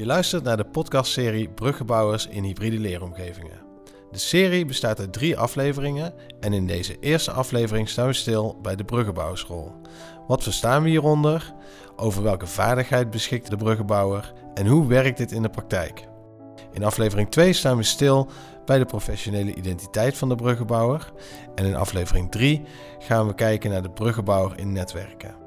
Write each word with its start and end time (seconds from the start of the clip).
Je 0.00 0.06
luistert 0.06 0.44
naar 0.44 0.56
de 0.56 0.64
podcastserie 0.64 1.48
Bruggebouwers 1.48 2.26
in 2.26 2.42
hybride 2.42 2.78
leeromgevingen. 2.78 3.60
De 4.10 4.18
serie 4.18 4.64
bestaat 4.64 4.98
uit 4.98 5.12
drie 5.12 5.38
afleveringen 5.38 6.14
en 6.40 6.52
in 6.52 6.66
deze 6.66 6.98
eerste 6.98 7.30
aflevering 7.30 7.88
staan 7.88 8.06
we 8.06 8.12
stil 8.12 8.58
bij 8.62 8.76
de 8.76 8.84
bruggenbouwerschool. 8.84 9.80
Wat 10.26 10.42
verstaan 10.42 10.82
we 10.82 10.88
hieronder? 10.88 11.54
Over 11.96 12.22
welke 12.22 12.46
vaardigheid 12.46 13.10
beschikt 13.10 13.50
de 13.50 13.56
bruggenbouwer 13.56 14.32
en 14.54 14.66
hoe 14.66 14.86
werkt 14.86 15.18
dit 15.18 15.32
in 15.32 15.42
de 15.42 15.50
praktijk? 15.50 16.08
In 16.72 16.84
aflevering 16.84 17.30
2 17.30 17.52
staan 17.52 17.76
we 17.76 17.82
stil 17.82 18.30
bij 18.64 18.78
de 18.78 18.84
professionele 18.84 19.54
identiteit 19.54 20.16
van 20.18 20.28
de 20.28 20.34
bruggenbouwer 20.34 21.12
en 21.54 21.64
in 21.64 21.76
aflevering 21.76 22.30
3 22.30 22.62
gaan 22.98 23.26
we 23.26 23.34
kijken 23.34 23.70
naar 23.70 23.82
de 23.82 23.90
bruggenbouwer 23.90 24.58
in 24.58 24.72
netwerken. 24.72 25.39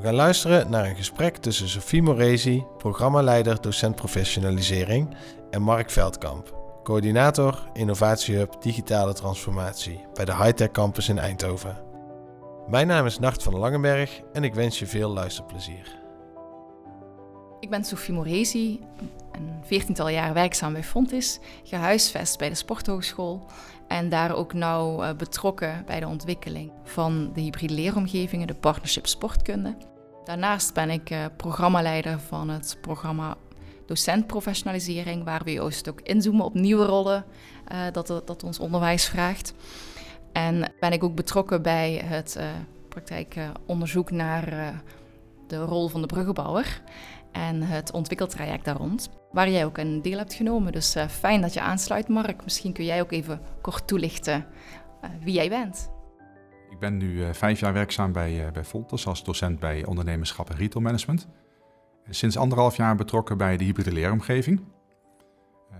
We 0.00 0.06
gaan 0.06 0.14
luisteren 0.14 0.70
naar 0.70 0.86
een 0.86 0.96
gesprek 0.96 1.36
tussen 1.36 1.68
Sophie 1.68 2.02
Morezi, 2.02 2.64
programmaleider 2.78 3.60
docent 3.60 3.94
professionalisering, 3.94 5.16
en 5.50 5.62
Mark 5.62 5.90
Veldkamp, 5.90 6.54
coördinator 6.82 7.70
Innovatiehub 7.72 8.62
Digitale 8.62 9.12
Transformatie 9.12 10.00
bij 10.14 10.24
de 10.24 10.36
Hightech 10.36 10.70
Campus 10.70 11.08
in 11.08 11.18
Eindhoven. 11.18 11.78
Mijn 12.68 12.86
naam 12.86 13.06
is 13.06 13.18
Nacht 13.18 13.42
van 13.42 13.56
Langenberg 13.56 14.20
en 14.32 14.44
ik 14.44 14.54
wens 14.54 14.78
je 14.78 14.86
veel 14.86 15.10
luisterplezier. 15.10 15.98
Ik 17.60 17.70
ben 17.70 17.84
Sophie 17.84 18.14
Morezi, 18.14 18.80
een 19.32 19.50
veertiental 19.62 20.08
jaar 20.08 20.34
werkzaam 20.34 20.72
bij 20.72 20.84
Fontis, 20.84 21.40
gehuisvest 21.64 22.38
bij 22.38 22.48
de 22.48 22.54
Sporthogeschool 22.54 23.46
en 23.88 24.08
daar 24.08 24.34
ook 24.34 24.52
nauw 24.52 25.02
eh, 25.02 25.16
betrokken 25.16 25.82
bij 25.86 26.00
de 26.00 26.06
ontwikkeling 26.06 26.72
van 26.84 27.30
de 27.34 27.40
hybride 27.40 27.74
leeromgevingen, 27.74 28.46
de 28.46 28.54
partnership 28.54 29.06
sportkunde. 29.06 29.76
Daarnaast 30.30 30.74
ben 30.74 30.90
ik 30.90 31.10
uh, 31.10 31.24
programmaleider 31.36 32.20
van 32.20 32.48
het 32.48 32.78
programma 32.80 33.36
Docent 33.86 34.26
Professionalisering, 34.26 35.24
waar 35.24 35.44
we 35.44 35.52
juist 35.52 35.88
ook 35.88 36.00
inzoomen 36.00 36.44
op 36.44 36.54
nieuwe 36.54 36.84
rollen 36.84 37.24
uh, 37.72 37.78
dat, 37.92 38.06
dat 38.06 38.44
ons 38.44 38.58
onderwijs 38.58 39.08
vraagt. 39.08 39.54
En 40.32 40.72
ben 40.80 40.92
ik 40.92 41.04
ook 41.04 41.14
betrokken 41.14 41.62
bij 41.62 42.02
het 42.04 42.36
uh, 42.38 42.44
praktijkonderzoek 42.88 44.10
naar 44.10 44.74
de 45.46 45.58
rol 45.58 45.88
van 45.88 46.00
de 46.00 46.06
bruggenbouwer 46.06 46.82
en 47.32 47.62
het 47.62 47.92
ontwikkeltraject 47.92 48.64
daar 48.64 48.76
rond, 48.76 49.10
waar 49.32 49.50
jij 49.50 49.64
ook 49.64 49.78
een 49.78 50.02
deel 50.02 50.18
hebt 50.18 50.34
genomen. 50.34 50.72
Dus 50.72 50.96
fijn 51.08 51.40
dat 51.40 51.54
je 51.54 51.60
aansluit, 51.60 52.08
Mark. 52.08 52.44
Misschien 52.44 52.72
kun 52.72 52.84
jij 52.84 53.00
ook 53.00 53.12
even 53.12 53.40
kort 53.60 53.86
toelichten 53.86 54.46
wie 55.20 55.34
jij 55.34 55.48
bent. 55.48 55.90
Ik 56.80 56.88
ben 56.88 56.96
nu 56.96 57.12
uh, 57.12 57.32
vijf 57.32 57.60
jaar 57.60 57.72
werkzaam 57.72 58.12
bij, 58.12 58.46
uh, 58.46 58.52
bij 58.52 58.64
als 59.04 59.24
docent 59.24 59.58
bij 59.58 59.84
ondernemerschap 59.84 60.50
en 60.50 60.56
retail 60.56 60.84
management. 60.84 61.28
En 62.04 62.14
sinds 62.14 62.36
anderhalf 62.36 62.76
jaar 62.76 62.96
betrokken 62.96 63.36
bij 63.36 63.56
de 63.56 63.64
hybride 63.64 63.92
leeromgeving. 63.92 64.58
Uh, 64.58 65.76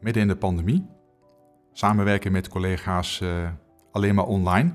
midden 0.00 0.22
in 0.22 0.28
de 0.28 0.36
pandemie. 0.36 0.86
Samenwerken 1.72 2.32
met 2.32 2.48
collega's 2.48 3.22
alleen 3.92 4.14
maar 4.14 4.26
online. 4.26 4.72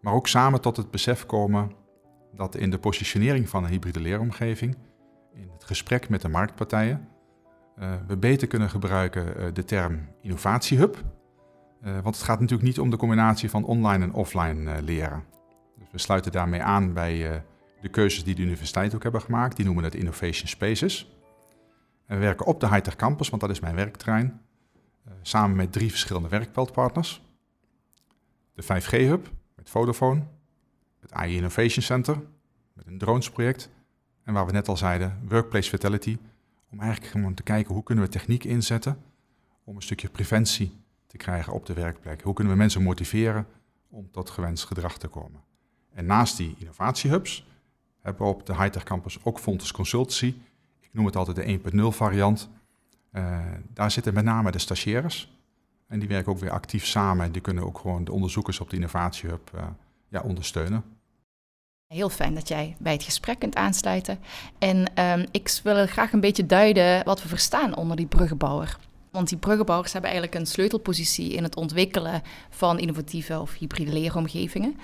Maar 0.00 0.12
ook 0.12 0.28
samen 0.28 0.60
tot 0.60 0.76
het 0.76 0.90
besef 0.90 1.26
komen 1.26 1.70
dat 2.34 2.56
in 2.56 2.70
de 2.70 2.78
positionering 2.78 3.48
van 3.48 3.64
een 3.64 3.70
hybride 3.70 4.00
leeromgeving, 4.00 4.76
in 5.32 5.50
het 5.52 5.64
gesprek 5.64 6.08
met 6.08 6.20
de 6.20 6.28
marktpartijen, 6.28 7.08
we 8.06 8.16
beter 8.16 8.48
kunnen 8.48 8.70
gebruiken 8.70 9.54
de 9.54 9.64
term 9.64 10.08
innovatiehub 10.20 11.04
want 11.84 12.16
het 12.16 12.24
gaat 12.24 12.40
natuurlijk 12.40 12.68
niet 12.68 12.80
om 12.80 12.90
de 12.90 12.96
combinatie 12.96 13.50
van 13.50 13.64
online 13.64 14.04
en 14.04 14.12
offline 14.12 14.72
uh, 14.72 14.82
leren. 14.82 15.24
Dus 15.78 15.88
we 15.90 15.98
sluiten 15.98 16.32
daarmee 16.32 16.62
aan 16.62 16.92
bij 16.92 17.30
uh, 17.30 17.36
de 17.80 17.88
keuzes 17.88 18.24
die 18.24 18.34
de 18.34 18.42
universiteit 18.42 18.94
ook 18.94 19.02
hebben 19.02 19.20
gemaakt. 19.20 19.56
Die 19.56 19.64
noemen 19.64 19.84
het 19.84 19.94
Innovation 19.94 20.48
Spaces. 20.48 21.12
En 22.06 22.16
we 22.16 22.22
werken 22.22 22.46
op 22.46 22.60
de 22.60 22.68
Hightech 22.68 22.96
Campus, 22.96 23.28
want 23.28 23.42
dat 23.42 23.50
is 23.50 23.60
mijn 23.60 23.74
werkterrein. 23.74 24.40
samen 25.22 25.56
met 25.56 25.72
drie 25.72 25.90
verschillende 25.90 26.28
werkveldpartners. 26.28 27.22
De 28.54 28.62
5G-hub 28.62 29.28
met 29.54 29.70
Vodafone. 29.70 30.22
Het 31.00 31.12
AI 31.12 31.36
Innovation 31.36 31.82
Center 31.82 32.22
met 32.72 32.86
een 32.86 32.98
dronesproject. 32.98 33.70
En 34.22 34.32
waar 34.32 34.46
we 34.46 34.52
net 34.52 34.68
al 34.68 34.76
zeiden, 34.76 35.18
Workplace 35.28 35.70
Vitality. 35.70 36.18
Om 36.70 36.80
eigenlijk 36.80 37.12
gewoon 37.12 37.34
te 37.34 37.42
kijken 37.42 37.74
hoe 37.74 37.82
kunnen 37.82 38.04
we 38.04 38.10
techniek 38.10 38.44
inzetten 38.44 38.98
om 39.64 39.76
een 39.76 39.82
stukje 39.82 40.08
preventie 40.08 40.83
te 41.18 41.24
krijgen 41.24 41.52
op 41.52 41.66
de 41.66 41.72
werkplek. 41.72 42.22
Hoe 42.22 42.34
kunnen 42.34 42.52
we 42.52 42.58
mensen 42.58 42.82
motiveren 42.82 43.46
om 43.90 44.10
tot 44.10 44.30
gewenst 44.30 44.64
gedrag 44.64 44.98
te 44.98 45.08
komen? 45.08 45.40
En 45.92 46.06
naast 46.06 46.36
die 46.36 46.54
innovatiehubs 46.58 47.46
hebben 48.00 48.22
we 48.22 48.32
op 48.32 48.46
de 48.46 48.56
Hightech 48.56 48.82
Campus 48.82 49.18
ook 49.22 49.38
Fontes 49.38 49.72
Consultancy. 49.72 50.34
Ik 50.80 50.88
noem 50.92 51.06
het 51.06 51.16
altijd 51.16 51.36
de 51.36 51.70
1.0 51.72 51.96
variant. 51.96 52.48
Uh, 53.12 53.38
daar 53.72 53.90
zitten 53.90 54.14
met 54.14 54.24
name 54.24 54.50
de 54.50 54.58
stagiaires. 54.58 55.38
En 55.86 55.98
die 55.98 56.08
werken 56.08 56.32
ook 56.32 56.38
weer 56.38 56.50
actief 56.50 56.84
samen. 56.84 57.24
En 57.24 57.32
die 57.32 57.42
kunnen 57.42 57.64
ook 57.64 57.78
gewoon 57.78 58.04
de 58.04 58.12
onderzoekers 58.12 58.60
op 58.60 58.70
de 58.70 58.76
innovatiehub 58.76 59.50
uh, 59.54 59.66
ja, 60.08 60.20
ondersteunen. 60.20 60.84
Heel 61.86 62.10
fijn 62.10 62.34
dat 62.34 62.48
jij 62.48 62.76
bij 62.78 62.92
het 62.92 63.02
gesprek 63.02 63.38
kunt 63.38 63.54
aansluiten. 63.54 64.18
En 64.58 65.02
um, 65.18 65.26
ik 65.30 65.60
wil 65.62 65.86
graag 65.86 66.12
een 66.12 66.20
beetje 66.20 66.46
duiden 66.46 67.04
wat 67.04 67.22
we 67.22 67.28
verstaan 67.28 67.76
onder 67.76 67.96
die 67.96 68.06
bruggenbouwer. 68.06 68.78
Want 69.14 69.28
die 69.28 69.38
bruggenbouwers 69.38 69.92
hebben 69.92 70.10
eigenlijk 70.10 70.40
een 70.40 70.46
sleutelpositie 70.46 71.32
in 71.32 71.42
het 71.42 71.56
ontwikkelen 71.56 72.22
van 72.50 72.78
innovatieve 72.78 73.40
of 73.40 73.54
hybride 73.58 73.92
leeromgevingen. 73.92 74.76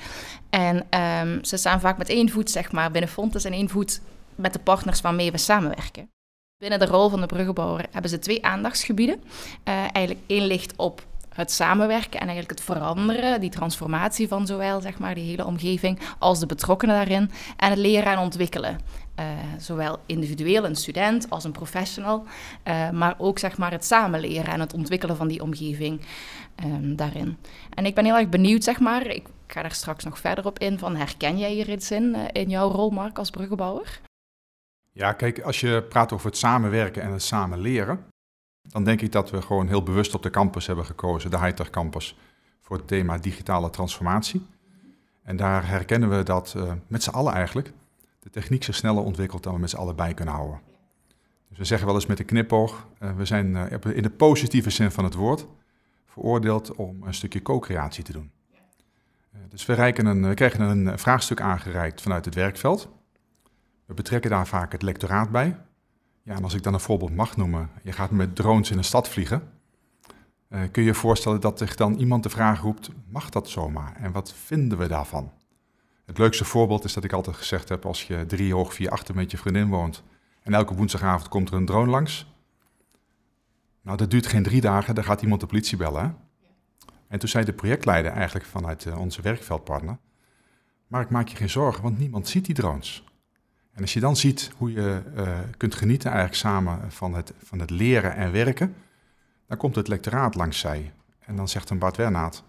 En 0.50 0.76
um, 0.76 1.44
ze 1.44 1.56
staan 1.56 1.80
vaak 1.80 1.98
met 1.98 2.08
één 2.08 2.30
voet 2.30 2.50
zeg 2.50 2.72
maar, 2.72 2.90
binnen 2.90 3.10
Fontes 3.10 3.44
en 3.44 3.52
één 3.52 3.68
voet 3.68 4.00
met 4.34 4.52
de 4.52 4.58
partners 4.58 5.00
waarmee 5.00 5.30
we 5.30 5.38
samenwerken. 5.38 6.08
Binnen 6.56 6.78
de 6.78 6.86
rol 6.86 7.08
van 7.08 7.20
de 7.20 7.26
bruggenbouwer 7.26 7.86
hebben 7.90 8.10
ze 8.10 8.18
twee 8.18 8.44
aandachtsgebieden. 8.44 9.22
Uh, 9.24 9.74
eigenlijk 9.92 10.18
één 10.26 10.46
ligt 10.46 10.76
op 10.76 11.06
het 11.28 11.52
samenwerken 11.52 12.20
en 12.20 12.26
eigenlijk 12.26 12.50
het 12.50 12.60
veranderen, 12.60 13.40
die 13.40 13.50
transformatie 13.50 14.28
van 14.28 14.46
zowel 14.46 14.80
zeg 14.80 14.98
maar, 14.98 15.14
die 15.14 15.28
hele 15.28 15.46
omgeving 15.46 16.00
als 16.18 16.38
de 16.38 16.46
betrokkenen 16.46 16.94
daarin 16.94 17.30
en 17.56 17.70
het 17.70 17.78
leren 17.78 18.12
en 18.12 18.18
ontwikkelen. 18.18 18.78
Uh, 19.20 19.26
zowel 19.58 19.98
individueel, 20.06 20.64
een 20.64 20.76
student, 20.76 21.30
als 21.30 21.44
een 21.44 21.52
professional, 21.52 22.24
uh, 22.68 22.90
maar 22.90 23.14
ook 23.18 23.38
zeg 23.38 23.58
maar, 23.58 23.70
het 23.70 23.84
samenleren 23.84 24.52
en 24.52 24.60
het 24.60 24.74
ontwikkelen 24.74 25.16
van 25.16 25.28
die 25.28 25.42
omgeving 25.42 26.00
um, 26.64 26.96
daarin. 26.96 27.36
En 27.74 27.86
ik 27.86 27.94
ben 27.94 28.04
heel 28.04 28.16
erg 28.16 28.28
benieuwd, 28.28 28.64
zeg 28.64 28.80
maar, 28.80 29.06
ik 29.06 29.26
ga 29.46 29.62
daar 29.62 29.72
straks 29.72 30.04
nog 30.04 30.18
verder 30.18 30.46
op 30.46 30.58
in, 30.58 30.78
van 30.78 30.96
herken 30.96 31.38
jij 31.38 31.52
hier 31.52 31.70
iets 31.70 31.90
in, 31.90 32.14
uh, 32.16 32.24
in 32.32 32.48
jouw 32.48 32.70
rol, 32.70 32.90
Mark, 32.90 33.18
als 33.18 33.30
bruggenbouwer? 33.30 34.00
Ja, 34.92 35.12
kijk, 35.12 35.40
als 35.40 35.60
je 35.60 35.84
praat 35.88 36.12
over 36.12 36.26
het 36.26 36.36
samenwerken 36.36 37.02
en 37.02 37.12
het 37.12 37.22
samenleren, 37.22 38.04
dan 38.62 38.84
denk 38.84 39.00
ik 39.00 39.12
dat 39.12 39.30
we 39.30 39.42
gewoon 39.42 39.68
heel 39.68 39.82
bewust 39.82 40.14
op 40.14 40.22
de 40.22 40.30
campus 40.30 40.66
hebben 40.66 40.84
gekozen, 40.84 41.30
de 41.30 41.38
Hightech 41.38 41.70
Campus, 41.70 42.16
voor 42.60 42.76
het 42.76 42.88
thema 42.88 43.18
digitale 43.18 43.70
transformatie. 43.70 44.46
En 45.22 45.36
daar 45.36 45.68
herkennen 45.68 46.16
we 46.16 46.22
dat 46.22 46.56
met 46.86 47.02
z'n 47.02 47.10
allen 47.10 47.32
eigenlijk 47.32 47.72
de 48.20 48.30
techniek 48.30 48.64
zich 48.64 48.74
sneller 48.74 49.02
ontwikkelt 49.02 49.42
dan 49.42 49.54
we 49.54 49.60
met 49.60 49.70
z'n 49.70 49.76
allen 49.76 49.96
bij 49.96 50.14
kunnen 50.14 50.34
houden. 50.34 50.60
Dus 51.48 51.58
we 51.58 51.64
zeggen 51.64 51.86
wel 51.86 51.96
eens 51.96 52.06
met 52.06 52.18
een 52.18 52.24
knipoog, 52.24 52.86
uh, 53.02 53.16
we 53.16 53.24
zijn 53.24 53.46
uh, 53.46 53.96
in 53.96 54.02
de 54.02 54.10
positieve 54.10 54.70
zin 54.70 54.90
van 54.90 55.04
het 55.04 55.14
woord 55.14 55.46
veroordeeld 56.06 56.74
om 56.74 57.02
een 57.02 57.14
stukje 57.14 57.42
co-creatie 57.42 58.04
te 58.04 58.12
doen. 58.12 58.30
dus 59.48 59.66
we, 59.66 59.98
een, 59.98 60.28
we 60.28 60.34
krijgen 60.34 60.60
een 60.60 60.98
vraagstuk 60.98 61.40
aangereikt 61.40 62.02
vanuit 62.02 62.24
het 62.24 62.34
werkveld. 62.34 62.88
We 63.84 63.94
betrekken 63.94 64.30
daar 64.30 64.46
vaak 64.46 64.72
het 64.72 64.82
lectoraat 64.82 65.30
bij, 65.30 65.56
ja, 66.22 66.34
en 66.34 66.42
als 66.42 66.54
ik 66.54 66.62
dan 66.62 66.74
een 66.74 66.80
voorbeeld 66.80 67.14
mag 67.14 67.36
noemen, 67.36 67.70
je 67.82 67.92
gaat 67.92 68.10
met 68.10 68.36
drones 68.36 68.70
in 68.70 68.78
een 68.78 68.84
stad 68.84 69.08
vliegen. 69.08 69.42
Kun 70.48 70.82
je 70.82 70.84
je 70.84 70.94
voorstellen 70.94 71.40
dat 71.40 71.58
zich 71.58 71.74
dan 71.74 71.94
iemand 71.94 72.22
de 72.22 72.28
vraag 72.28 72.60
roept, 72.60 72.90
mag 73.08 73.30
dat 73.30 73.48
zomaar? 73.48 73.96
En 73.96 74.12
wat 74.12 74.32
vinden 74.32 74.78
we 74.78 74.88
daarvan? 74.88 75.32
Het 76.10 76.18
leukste 76.18 76.44
voorbeeld 76.44 76.84
is 76.84 76.92
dat 76.92 77.04
ik 77.04 77.12
altijd 77.12 77.36
gezegd 77.36 77.68
heb, 77.68 77.86
als 77.86 78.06
je 78.06 78.26
drie 78.26 78.54
hoog, 78.54 78.74
vier 78.74 78.90
achter 78.90 79.14
met 79.14 79.30
je 79.30 79.38
vriendin 79.38 79.68
woont 79.68 80.02
en 80.42 80.54
elke 80.54 80.74
woensdagavond 80.74 81.28
komt 81.28 81.48
er 81.48 81.54
een 81.54 81.66
drone 81.66 81.90
langs. 81.90 82.34
Nou, 83.82 83.96
dat 83.96 84.10
duurt 84.10 84.26
geen 84.26 84.42
drie 84.42 84.60
dagen, 84.60 84.94
dan 84.94 85.04
gaat 85.04 85.22
iemand 85.22 85.40
de 85.40 85.46
politie 85.46 85.76
bellen. 85.76 86.16
En 87.08 87.18
toen 87.18 87.28
zei 87.28 87.44
de 87.44 87.52
projectleider 87.52 88.12
eigenlijk 88.12 88.46
vanuit 88.46 88.84
uh, 88.84 88.98
onze 88.98 89.22
werkveldpartner, 89.22 89.98
maar 90.86 91.02
ik 91.02 91.10
maak 91.10 91.28
je 91.28 91.36
geen 91.36 91.50
zorgen, 91.50 91.82
want 91.82 91.98
niemand 91.98 92.28
ziet 92.28 92.44
die 92.44 92.54
drones. 92.54 93.04
En 93.72 93.82
als 93.82 93.92
je 93.92 94.00
dan 94.00 94.16
ziet 94.16 94.50
hoe 94.56 94.72
je 94.72 95.02
uh, 95.16 95.38
kunt 95.56 95.74
genieten 95.74 96.10
eigenlijk 96.10 96.40
samen 96.40 96.92
van 96.92 97.14
het, 97.14 97.32
van 97.44 97.58
het 97.58 97.70
leren 97.70 98.14
en 98.14 98.32
werken, 98.32 98.74
dan 99.46 99.56
komt 99.56 99.74
het 99.74 99.88
lectoraat 99.88 100.34
langs 100.34 100.58
zij. 100.58 100.92
En 101.18 101.36
dan 101.36 101.48
zegt 101.48 101.70
een 101.70 101.78
Bart 101.78 101.96
Wernaat, 101.96 102.44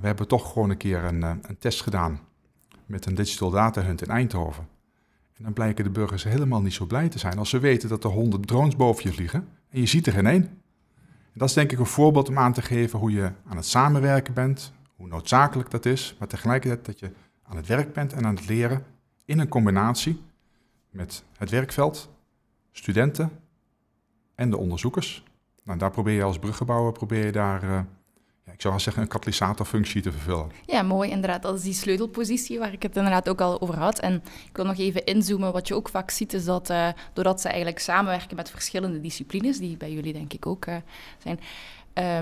we 0.00 0.06
hebben 0.06 0.28
toch 0.28 0.52
gewoon 0.52 0.70
een 0.70 0.76
keer 0.76 1.04
een, 1.04 1.22
eh, 1.22 1.30
een 1.42 1.58
test 1.58 1.82
gedaan 1.82 2.20
met 2.92 3.06
een 3.06 3.14
digital 3.14 3.50
data 3.50 3.82
hunt 3.82 4.02
in 4.02 4.08
Eindhoven. 4.08 4.68
En 5.36 5.44
dan 5.44 5.52
blijken 5.52 5.84
de 5.84 5.90
burgers 5.90 6.24
helemaal 6.24 6.62
niet 6.62 6.72
zo 6.72 6.86
blij 6.86 7.08
te 7.08 7.18
zijn 7.18 7.38
als 7.38 7.48
ze 7.48 7.58
weten 7.58 7.88
dat 7.88 8.04
er 8.04 8.10
honderd 8.10 8.46
drones 8.46 8.76
boven 8.76 9.02
je 9.02 9.12
vliegen 9.12 9.48
en 9.68 9.80
je 9.80 9.86
ziet 9.86 10.06
er 10.06 10.12
geen 10.12 10.26
één. 10.26 10.42
En 11.02 11.38
dat 11.38 11.48
is 11.48 11.54
denk 11.54 11.72
ik 11.72 11.78
een 11.78 11.86
voorbeeld 11.86 12.28
om 12.28 12.38
aan 12.38 12.52
te 12.52 12.62
geven 12.62 12.98
hoe 12.98 13.12
je 13.12 13.32
aan 13.48 13.56
het 13.56 13.66
samenwerken 13.66 14.34
bent, 14.34 14.72
hoe 14.96 15.08
noodzakelijk 15.08 15.70
dat 15.70 15.86
is, 15.86 16.16
maar 16.18 16.28
tegelijkertijd 16.28 16.86
dat 16.86 16.98
je 16.98 17.10
aan 17.42 17.56
het 17.56 17.66
werk 17.66 17.92
bent 17.92 18.12
en 18.12 18.26
aan 18.26 18.34
het 18.34 18.48
leren 18.48 18.84
in 19.24 19.38
een 19.38 19.48
combinatie 19.48 20.22
met 20.90 21.24
het 21.36 21.50
werkveld, 21.50 22.10
studenten 22.72 23.30
en 24.34 24.50
de 24.50 24.56
onderzoekers. 24.56 25.24
Nou, 25.64 25.78
daar 25.78 25.90
probeer 25.90 26.14
je 26.14 26.22
als 26.22 26.38
bruggenbouwer, 26.38 26.92
probeer 26.92 27.24
je 27.24 27.32
daar, 27.32 27.62
ik 27.64 27.86
zou 28.62 28.80
zeggen, 28.80 29.02
een 29.02 29.08
katalysatorfunctie 29.08 30.02
te 30.02 30.12
vervullen. 30.12 30.50
Ja, 30.66 30.82
mooi 30.82 31.10
inderdaad. 31.10 31.42
Dat 31.42 31.56
is 31.56 31.62
die 31.62 31.72
sleutelpositie 31.72 32.58
waar 32.58 32.72
ik 32.72 32.82
het 32.82 32.96
inderdaad 32.96 33.28
ook 33.28 33.40
al 33.40 33.60
over 33.60 33.78
had. 33.78 33.98
En 33.98 34.22
ik 34.48 34.56
wil 34.56 34.64
nog 34.64 34.78
even 34.78 35.04
inzoomen. 35.04 35.52
Wat 35.52 35.68
je 35.68 35.74
ook 35.74 35.88
vaak 35.88 36.10
ziet 36.10 36.32
is 36.32 36.44
dat 36.44 36.70
uh, 36.70 36.88
doordat 37.12 37.40
ze 37.40 37.48
eigenlijk 37.48 37.78
samenwerken 37.78 38.36
met 38.36 38.50
verschillende 38.50 39.00
disciplines, 39.00 39.58
die 39.58 39.76
bij 39.76 39.92
jullie 39.92 40.12
denk 40.12 40.32
ik 40.32 40.46
ook 40.46 40.66
uh, 40.66 40.76
zijn, 41.18 41.40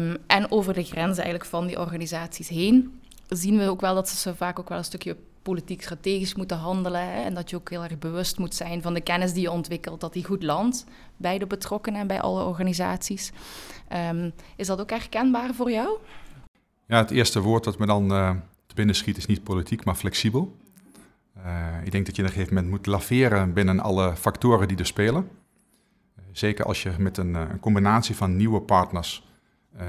um, 0.02 0.16
en 0.26 0.50
over 0.50 0.74
de 0.74 0.84
grenzen 0.84 1.22
eigenlijk 1.22 1.44
van 1.44 1.66
die 1.66 1.78
organisaties 1.78 2.48
heen, 2.48 3.00
zien 3.28 3.58
we 3.58 3.68
ook 3.68 3.80
wel 3.80 3.94
dat 3.94 4.08
ze 4.08 4.34
vaak 4.34 4.58
ook 4.58 4.68
wel 4.68 4.78
een 4.78 4.84
stukje 4.84 5.16
politiek 5.42 5.82
strategisch 5.82 6.34
moeten 6.34 6.56
handelen. 6.56 7.00
Hè, 7.00 7.22
en 7.22 7.34
dat 7.34 7.50
je 7.50 7.56
ook 7.56 7.70
heel 7.70 7.82
erg 7.82 7.98
bewust 7.98 8.38
moet 8.38 8.54
zijn 8.54 8.82
van 8.82 8.94
de 8.94 9.00
kennis 9.00 9.32
die 9.32 9.42
je 9.42 9.50
ontwikkelt, 9.50 10.00
dat 10.00 10.12
die 10.12 10.24
goed 10.24 10.42
landt 10.42 10.84
bij 11.16 11.38
de 11.38 11.46
betrokkenen 11.46 12.00
en 12.00 12.06
bij 12.06 12.20
alle 12.20 12.44
organisaties. 12.44 13.32
Um, 14.10 14.32
is 14.56 14.66
dat 14.66 14.80
ook 14.80 14.90
herkenbaar 14.90 15.54
voor 15.54 15.70
jou? 15.70 15.98
Ja, 16.90 16.96
het 16.96 17.10
eerste 17.10 17.40
woord 17.40 17.64
dat 17.64 17.78
me 17.78 17.86
dan 17.86 18.12
uh, 18.12 18.30
te 18.66 18.74
binnen 18.74 18.94
schiet 18.94 19.16
is 19.16 19.26
niet 19.26 19.42
politiek, 19.42 19.84
maar 19.84 19.94
flexibel. 19.94 20.56
Uh, 21.36 21.44
ik 21.84 21.92
denk 21.92 22.06
dat 22.06 22.16
je 22.16 22.22
op 22.22 22.28
een 22.28 22.34
gegeven 22.34 22.54
moment 22.54 22.72
moet 22.72 22.86
laveren 22.86 23.52
binnen 23.52 23.80
alle 23.80 24.16
factoren 24.16 24.68
die 24.68 24.76
er 24.76 24.86
spelen. 24.86 25.28
Uh, 26.18 26.24
zeker 26.32 26.64
als 26.64 26.82
je 26.82 26.92
met 26.98 27.16
een, 27.16 27.34
een, 27.34 27.60
combinatie 27.60 28.16
van 28.16 28.36
nieuwe 28.36 28.60
partners 28.60 29.28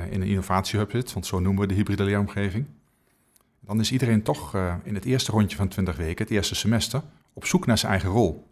in 0.09 0.21
een 0.21 0.27
innovatiehub 0.27 0.91
zit, 0.91 1.13
want 1.13 1.25
zo 1.25 1.39
noemen 1.39 1.61
we 1.61 1.67
de 1.67 1.73
hybride 1.73 2.03
leeromgeving 2.03 2.65
dan 3.59 3.79
is 3.79 3.91
iedereen 3.91 4.21
toch 4.23 4.55
in 4.83 4.95
het 4.95 5.05
eerste 5.05 5.31
rondje 5.31 5.57
van 5.57 5.67
20 5.67 5.95
weken, 5.97 6.23
het 6.23 6.33
eerste 6.33 6.55
semester, 6.55 7.01
op 7.33 7.45
zoek 7.45 7.65
naar 7.65 7.77
zijn 7.77 7.91
eigen 7.91 8.09
rol. 8.09 8.47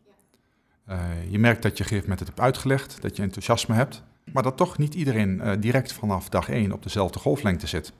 Je 1.29 1.39
merkt 1.39 1.61
dat 1.61 1.77
je 1.77 1.83
op 1.83 1.89
een 1.91 1.97
gegeven 1.97 2.01
moment 2.01 2.19
het 2.19 2.27
hebt 2.27 2.39
uitgelegd, 2.39 3.01
dat 3.01 3.15
je 3.15 3.21
enthousiasme 3.21 3.75
hebt, 3.75 4.03
maar 4.33 4.43
dat 4.43 4.57
toch 4.57 4.77
niet 4.77 4.95
iedereen 4.95 5.59
direct 5.59 5.93
vanaf 5.93 6.29
dag 6.29 6.49
1 6.49 6.71
op 6.71 6.83
dezelfde 6.83 7.19
golflengte 7.19 7.67
zit. 7.67 7.93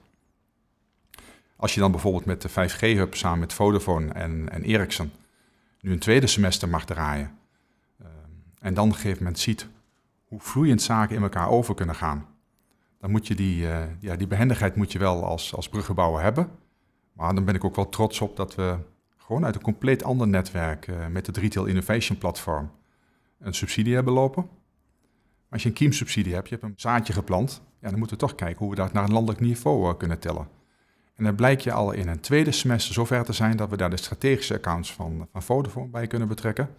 Als 1.60 1.74
je 1.74 1.80
dan 1.80 1.90
bijvoorbeeld 1.90 2.24
met 2.24 2.42
de 2.42 2.50
5G-hub 2.50 3.14
samen 3.14 3.38
met 3.38 3.52
Vodafone 3.52 4.12
en, 4.12 4.48
en 4.48 4.62
Ericsson 4.62 5.10
nu 5.80 5.92
een 5.92 5.98
tweede 5.98 6.26
semester 6.26 6.68
mag 6.68 6.84
draaien, 6.84 7.38
en 8.58 8.74
dan 8.74 8.84
op 8.84 8.90
een 8.90 8.96
gegeven 8.96 9.18
moment 9.18 9.38
ziet 9.38 9.68
hoe 10.24 10.40
vloeiend 10.40 10.82
zaken 10.82 11.16
in 11.16 11.22
elkaar 11.22 11.48
over 11.48 11.74
kunnen 11.74 11.94
gaan, 11.94 12.26
dan 12.98 13.10
moet 13.10 13.26
je 13.26 13.34
die, 13.34 13.66
ja, 14.00 14.16
die 14.16 14.26
behendigheid 14.26 14.76
moet 14.76 14.92
je 14.92 14.98
wel 14.98 15.24
als, 15.24 15.54
als 15.54 15.68
bruggenbouwer 15.68 16.22
hebben. 16.22 16.50
Maar 17.12 17.34
dan 17.34 17.44
ben 17.44 17.54
ik 17.54 17.64
ook 17.64 17.76
wel 17.76 17.88
trots 17.88 18.20
op 18.20 18.36
dat 18.36 18.54
we 18.54 18.76
gewoon 19.16 19.44
uit 19.44 19.54
een 19.54 19.62
compleet 19.62 20.04
ander 20.04 20.28
netwerk 20.28 20.86
uh, 20.86 21.06
met 21.06 21.26
het 21.26 21.36
Retail 21.36 21.66
Innovation 21.66 22.18
Platform 22.18 22.70
een 23.38 23.54
subsidie 23.54 23.94
hebben 23.94 24.12
lopen. 24.12 24.42
Maar 24.42 25.58
als 25.58 25.62
je 25.62 25.68
een 25.68 25.74
kiemsubsidie 25.74 26.34
hebt, 26.34 26.48
je 26.48 26.54
hebt 26.54 26.66
een 26.66 26.74
zaadje 26.76 27.12
geplant, 27.12 27.62
ja, 27.80 27.88
dan 27.88 27.98
moeten 27.98 28.16
we 28.16 28.22
toch 28.22 28.34
kijken 28.34 28.58
hoe 28.58 28.70
we 28.70 28.76
dat 28.76 28.92
naar 28.92 29.04
een 29.04 29.12
landelijk 29.12 29.40
niveau 29.40 29.88
uh, 29.88 29.98
kunnen 29.98 30.18
tellen. 30.18 30.48
En 31.20 31.26
dan 31.26 31.34
blijkt 31.34 31.62
je 31.62 31.72
al 31.72 31.92
in 31.92 32.08
een 32.08 32.20
tweede 32.20 32.52
semester 32.52 32.94
zover 32.94 33.24
te 33.24 33.32
zijn 33.32 33.56
dat 33.56 33.70
we 33.70 33.76
daar 33.76 33.90
de 33.90 33.96
strategische 33.96 34.54
accounts 34.54 34.92
van, 34.92 35.28
van 35.32 35.42
Vodafone 35.42 35.88
bij 35.88 36.06
kunnen 36.06 36.28
betrekken. 36.28 36.70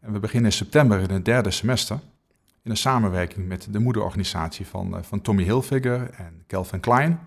En 0.00 0.12
we 0.12 0.18
beginnen 0.18 0.50
in 0.50 0.56
september 0.56 1.00
in 1.00 1.10
het 1.10 1.24
derde 1.24 1.50
semester 1.50 1.98
in 2.62 2.70
een 2.70 2.76
samenwerking 2.76 3.48
met 3.48 3.66
de 3.70 3.78
moederorganisatie 3.78 4.66
van, 4.66 4.96
uh, 4.96 5.02
van 5.02 5.20
Tommy 5.20 5.42
Hilfiger 5.42 6.10
en 6.10 6.44
Calvin 6.46 6.80
Klein. 6.80 7.20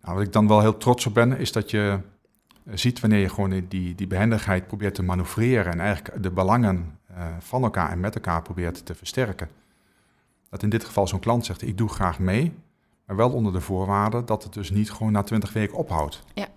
Nou, 0.00 0.14
wat 0.16 0.26
ik 0.26 0.32
dan 0.32 0.48
wel 0.48 0.60
heel 0.60 0.76
trots 0.76 1.06
op 1.06 1.14
ben, 1.14 1.38
is 1.38 1.52
dat 1.52 1.70
je 1.70 1.98
eh, 2.64 2.72
ziet 2.76 3.00
wanneer 3.00 3.20
je 3.20 3.28
gewoon 3.28 3.64
die, 3.68 3.94
die 3.94 4.06
behendigheid 4.06 4.66
probeert 4.66 4.94
te 4.94 5.02
manoeuvreren 5.02 5.72
en 5.72 5.80
eigenlijk 5.80 6.22
de 6.22 6.30
belangen 6.30 6.98
uh, 7.10 7.26
van 7.38 7.62
elkaar 7.62 7.90
en 7.90 8.00
met 8.00 8.14
elkaar 8.14 8.42
probeert 8.42 8.86
te 8.86 8.94
versterken. 8.94 9.48
Dat 10.50 10.62
in 10.62 10.70
dit 10.70 10.84
geval 10.84 11.06
zo'n 11.06 11.20
klant 11.20 11.46
zegt, 11.46 11.62
ik 11.62 11.78
doe 11.78 11.88
graag 11.88 12.18
mee, 12.18 12.52
maar 13.06 13.16
wel 13.16 13.30
onder 13.30 13.52
de 13.52 13.60
voorwaarde 13.60 14.24
dat 14.24 14.42
het 14.42 14.52
dus 14.52 14.70
niet 14.70 14.90
gewoon 14.90 15.12
na 15.12 15.22
twintig 15.22 15.52
weken 15.52 15.76
ophoudt. 15.76 16.22
Ja. 16.34 16.48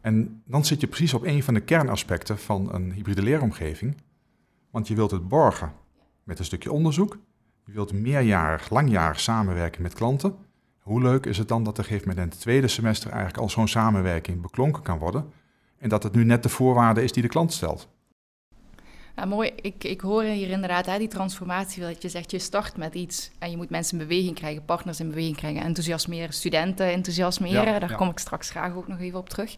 En 0.00 0.42
dan 0.46 0.64
zit 0.64 0.80
je 0.80 0.86
precies 0.86 1.14
op 1.14 1.24
een 1.24 1.42
van 1.42 1.54
de 1.54 1.60
kernaspecten 1.60 2.38
van 2.38 2.74
een 2.74 2.92
hybride 2.92 3.22
leeromgeving, 3.22 3.96
want 4.70 4.88
je 4.88 4.94
wilt 4.94 5.10
het 5.10 5.28
borgen 5.28 5.72
met 6.24 6.38
een 6.38 6.44
stukje 6.44 6.72
onderzoek, 6.72 7.18
je 7.64 7.72
wilt 7.72 7.92
meerjarig, 7.92 8.70
langjarig 8.70 9.20
samenwerken 9.20 9.82
met 9.82 9.94
klanten, 9.94 10.36
hoe 10.78 11.02
leuk 11.02 11.26
is 11.26 11.38
het 11.38 11.48
dan 11.48 11.64
dat 11.64 11.78
er 11.78 11.84
gegeven 11.84 12.08
moment 12.08 12.26
in 12.26 12.32
het 12.32 12.40
tweede 12.40 12.68
semester 12.68 13.10
eigenlijk 13.10 13.42
al 13.42 13.50
zo'n 13.50 13.68
samenwerking 13.68 14.40
beklonken 14.40 14.82
kan 14.82 14.98
worden 14.98 15.32
en 15.78 15.88
dat 15.88 16.02
het 16.02 16.14
nu 16.14 16.24
net 16.24 16.42
de 16.42 16.48
voorwaarde 16.48 17.02
is 17.02 17.12
die 17.12 17.22
de 17.22 17.28
klant 17.28 17.52
stelt? 17.52 17.88
Ja, 19.16 19.24
mooi. 19.24 19.50
Ik, 19.60 19.84
ik 19.84 20.00
hoor 20.00 20.22
hier 20.22 20.50
inderdaad 20.50 20.86
hè, 20.86 20.98
die 20.98 21.08
transformatie, 21.08 21.82
dat 21.82 22.02
je 22.02 22.08
zegt, 22.08 22.30
je 22.30 22.38
start 22.38 22.76
met 22.76 22.94
iets 22.94 23.30
en 23.38 23.50
je 23.50 23.56
moet 23.56 23.70
mensen 23.70 23.98
in 23.98 24.06
beweging 24.06 24.34
krijgen, 24.34 24.64
partners 24.64 25.00
in 25.00 25.08
beweging 25.08 25.36
krijgen, 25.36 25.62
enthousiasmeren, 25.62 26.32
studenten 26.32 26.92
enthousiasmeren. 26.92 27.72
Ja, 27.72 27.78
Daar 27.78 27.90
ja. 27.90 27.96
kom 27.96 28.08
ik 28.08 28.18
straks 28.18 28.50
graag 28.50 28.74
ook 28.74 28.88
nog 28.88 29.00
even 29.00 29.18
op 29.18 29.28
terug. 29.28 29.56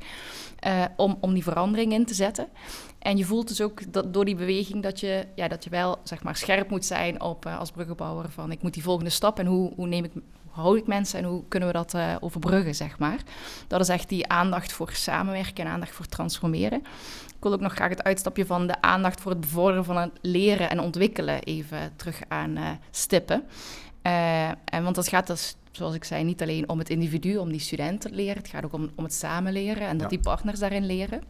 Uh, 0.66 0.84
om, 0.96 1.16
om 1.20 1.34
die 1.34 1.42
verandering 1.42 1.92
in 1.92 2.06
te 2.06 2.14
zetten. 2.14 2.48
En 2.98 3.16
je 3.16 3.24
voelt 3.24 3.48
dus 3.48 3.60
ook 3.60 3.92
dat 3.92 4.14
door 4.14 4.24
die 4.24 4.36
beweging 4.36 4.82
dat 4.82 5.00
je, 5.00 5.26
ja, 5.34 5.48
dat 5.48 5.64
je 5.64 5.70
wel 5.70 5.98
zeg 6.02 6.22
maar, 6.22 6.36
scherp 6.36 6.70
moet 6.70 6.84
zijn 6.84 7.20
op 7.20 7.46
uh, 7.46 7.58
als 7.58 7.70
bruggenbouwer 7.70 8.30
van 8.30 8.52
ik 8.52 8.62
moet 8.62 8.74
die 8.74 8.82
volgende 8.82 9.10
stap 9.10 9.38
en 9.38 9.46
hoe, 9.46 9.72
hoe 9.74 9.86
neem 9.86 10.04
ik 10.04 10.12
houd 10.54 10.76
ik 10.76 10.86
mensen 10.86 11.18
en 11.18 11.24
hoe 11.24 11.42
kunnen 11.48 11.68
we 11.68 11.74
dat 11.74 11.94
uh, 11.94 12.14
overbruggen, 12.20 12.74
zeg 12.74 12.98
maar. 12.98 13.22
Dat 13.66 13.80
is 13.80 13.88
echt 13.88 14.08
die 14.08 14.28
aandacht 14.28 14.72
voor 14.72 14.90
samenwerken 14.92 15.64
en 15.64 15.70
aandacht 15.70 15.92
voor 15.92 16.06
transformeren. 16.06 16.82
Ik 17.44 17.50
wil 17.50 17.58
ook 17.58 17.64
nog 17.66 17.74
graag 17.74 17.88
het 17.88 18.04
uitstapje 18.04 18.46
van 18.46 18.66
de 18.66 18.80
aandacht 18.80 19.20
voor 19.20 19.30
het 19.30 19.40
bevorderen 19.40 19.84
van 19.84 19.96
het 19.96 20.10
leren 20.20 20.70
en 20.70 20.80
ontwikkelen 20.80 21.42
even 21.42 21.92
terug 21.96 22.20
aan 22.28 22.56
uh, 22.56 22.70
stippen. 22.90 23.44
Uh, 24.02 24.48
en 24.48 24.82
want 24.82 24.94
dat 24.94 25.08
gaat 25.08 25.26
dus, 25.26 25.56
zoals 25.70 25.94
ik 25.94 26.04
zei, 26.04 26.24
niet 26.24 26.42
alleen 26.42 26.68
om 26.68 26.78
het 26.78 26.90
individu, 26.90 27.36
om 27.36 27.50
die 27.50 27.60
studenten 27.60 28.10
te 28.10 28.16
leren. 28.16 28.36
Het 28.36 28.48
gaat 28.48 28.64
ook 28.64 28.72
om, 28.72 28.90
om 28.94 29.04
het 29.04 29.14
samenleren 29.14 29.86
en 29.86 29.92
dat 29.92 30.10
ja. 30.10 30.16
die 30.16 30.20
partners 30.20 30.58
daarin 30.58 30.86
leren. 30.86 31.22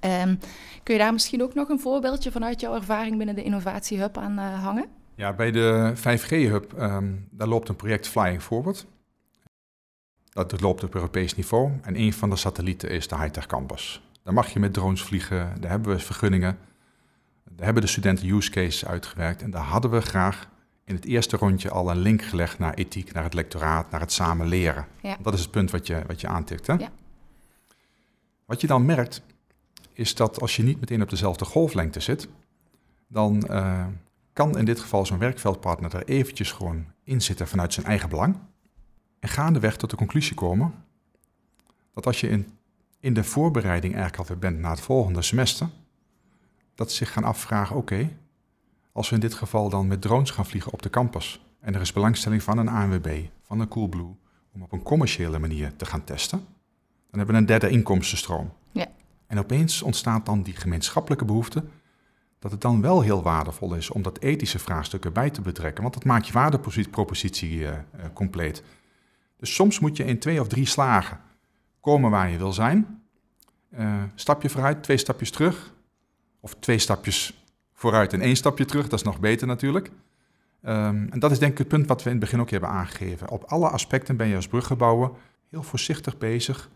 Um, 0.00 0.38
kun 0.82 0.94
je 0.94 1.00
daar 1.00 1.12
misschien 1.12 1.42
ook 1.42 1.54
nog 1.54 1.68
een 1.68 1.80
voorbeeldje 1.80 2.30
vanuit 2.30 2.60
jouw 2.60 2.74
ervaring 2.74 3.16
binnen 3.16 3.34
de 3.34 3.42
Innovatie 3.42 3.98
Hub 3.98 4.18
aan 4.18 4.38
hangen? 4.38 4.86
Ja, 5.14 5.32
bij 5.32 5.50
de 5.50 5.92
5G-hub, 5.96 6.80
um, 6.80 7.28
daar 7.30 7.48
loopt 7.48 7.68
een 7.68 7.76
project 7.76 8.08
Flying 8.08 8.42
Forward. 8.42 8.86
Dat 10.32 10.60
loopt 10.60 10.84
op 10.84 10.94
Europees 10.94 11.34
niveau. 11.34 11.72
En 11.82 12.00
een 12.00 12.12
van 12.12 12.30
de 12.30 12.36
satellieten 12.36 12.90
is 12.90 13.08
de 13.08 13.16
Hightech 13.16 13.46
Campus. 13.46 14.02
Daar 14.22 14.34
mag 14.34 14.52
je 14.52 14.60
met 14.60 14.72
drones 14.72 15.02
vliegen, 15.02 15.60
daar 15.60 15.70
hebben 15.70 15.92
we 15.92 15.98
vergunningen. 15.98 16.58
Daar 17.44 17.64
hebben 17.64 17.82
de 17.82 17.88
studenten 17.88 18.28
use 18.28 18.50
cases 18.50 18.84
uitgewerkt. 18.84 19.42
En 19.42 19.50
daar 19.50 19.62
hadden 19.62 19.90
we 19.90 20.00
graag 20.00 20.48
in 20.84 20.94
het 20.94 21.04
eerste 21.04 21.36
rondje 21.36 21.70
al 21.70 21.90
een 21.90 21.98
link 21.98 22.22
gelegd 22.22 22.58
naar 22.58 22.74
ethiek, 22.74 23.12
naar 23.12 23.22
het 23.22 23.34
lectoraat, 23.34 23.90
naar 23.90 24.00
het 24.00 24.12
samen 24.12 24.48
leren. 24.48 24.86
Ja. 25.02 25.16
Dat 25.20 25.34
is 25.34 25.40
het 25.40 25.50
punt 25.50 25.70
wat 25.70 25.86
je, 25.86 26.02
wat 26.06 26.20
je 26.20 26.26
aantikt. 26.26 26.66
Hè? 26.66 26.74
Ja. 26.74 26.90
Wat 28.44 28.60
je 28.60 28.66
dan 28.66 28.84
merkt, 28.84 29.22
is 29.92 30.14
dat 30.14 30.40
als 30.40 30.56
je 30.56 30.62
niet 30.62 30.80
meteen 30.80 31.02
op 31.02 31.10
dezelfde 31.10 31.44
golflengte 31.44 32.00
zit, 32.00 32.28
dan 33.08 33.44
uh, 33.50 33.86
kan 34.32 34.58
in 34.58 34.64
dit 34.64 34.80
geval 34.80 35.06
zo'n 35.06 35.18
werkveldpartner 35.18 35.94
er 35.94 36.04
eventjes 36.04 36.52
gewoon 36.52 36.86
in 37.04 37.20
zitten 37.20 37.48
vanuit 37.48 37.72
zijn 37.72 37.86
eigen 37.86 38.08
belang. 38.08 38.36
En 39.18 39.28
gaandeweg 39.28 39.76
tot 39.76 39.90
de 39.90 39.96
conclusie 39.96 40.34
komen 40.34 40.74
dat 41.94 42.06
als 42.06 42.20
je 42.20 42.28
in, 42.28 42.58
in 43.02 43.14
de 43.14 43.24
voorbereiding 43.24 43.94
eigenlijk 43.94 44.22
alweer 44.22 44.38
bent 44.38 44.58
naar 44.58 44.70
het 44.70 44.80
volgende 44.80 45.22
semester, 45.22 45.68
dat 46.74 46.90
ze 46.90 46.96
zich 46.96 47.12
gaan 47.12 47.24
afvragen, 47.24 47.76
oké, 47.76 48.10
als 48.92 49.08
we 49.08 49.14
in 49.14 49.20
dit 49.20 49.34
geval 49.34 49.68
dan 49.68 49.86
met 49.86 50.00
drones 50.00 50.30
gaan 50.30 50.46
vliegen 50.46 50.72
op 50.72 50.82
de 50.82 50.90
campus 50.90 51.44
en 51.60 51.74
er 51.74 51.80
is 51.80 51.92
belangstelling 51.92 52.42
van 52.42 52.58
een 52.58 52.68
ANWB, 52.68 53.24
van 53.42 53.60
een 53.60 53.68
Coolblue, 53.68 54.16
om 54.52 54.62
op 54.62 54.72
een 54.72 54.82
commerciële 54.82 55.38
manier 55.38 55.76
te 55.76 55.84
gaan 55.84 56.04
testen, 56.04 56.38
dan 57.10 57.18
hebben 57.18 57.34
we 57.34 57.40
een 57.40 57.46
derde 57.46 57.68
inkomstenstroom. 57.68 58.52
Ja. 58.72 58.86
En 59.26 59.38
opeens 59.38 59.82
ontstaat 59.82 60.26
dan 60.26 60.42
die 60.42 60.56
gemeenschappelijke 60.56 61.24
behoefte 61.24 61.64
dat 62.38 62.50
het 62.50 62.60
dan 62.60 62.80
wel 62.80 63.00
heel 63.00 63.22
waardevol 63.22 63.74
is 63.74 63.90
om 63.90 64.02
dat 64.02 64.18
ethische 64.18 64.58
vraagstuk 64.58 65.04
erbij 65.04 65.30
te 65.30 65.40
betrekken. 65.40 65.82
Want 65.82 65.94
dat 65.94 66.04
maakt 66.04 66.26
je 66.26 66.32
waardepropositie 66.32 67.58
uh, 67.58 67.68
uh, 67.68 67.74
compleet. 68.12 68.62
Dus 69.36 69.54
soms 69.54 69.78
moet 69.78 69.96
je 69.96 70.04
in 70.04 70.18
twee 70.18 70.40
of 70.40 70.48
drie 70.48 70.66
slagen 70.66 71.20
komen 71.82 72.10
waar 72.10 72.30
je 72.30 72.38
wil 72.38 72.52
zijn. 72.52 73.02
Uh, 73.78 74.02
stapje 74.14 74.48
vooruit, 74.48 74.82
twee 74.82 74.96
stapjes 74.96 75.30
terug. 75.30 75.72
Of 76.40 76.54
twee 76.54 76.78
stapjes 76.78 77.44
vooruit 77.72 78.12
en 78.12 78.20
één 78.20 78.36
stapje 78.36 78.64
terug. 78.64 78.88
Dat 78.88 78.98
is 78.98 79.04
nog 79.04 79.20
beter 79.20 79.46
natuurlijk. 79.46 79.86
Um, 79.86 81.08
en 81.10 81.18
dat 81.18 81.30
is 81.30 81.38
denk 81.38 81.52
ik 81.52 81.58
het 81.58 81.68
punt 81.68 81.86
wat 81.86 82.02
we 82.02 82.10
in 82.10 82.16
het 82.16 82.24
begin 82.24 82.40
ook 82.40 82.50
hebben 82.50 82.68
aangegeven. 82.68 83.28
Op 83.28 83.44
alle 83.44 83.68
aspecten 83.68 84.16
ben 84.16 84.26
je 84.26 84.36
als 84.36 84.48
bruggebouwer 84.48 85.10
heel 85.48 85.62
voorzichtig 85.62 86.18
bezig 86.18 86.70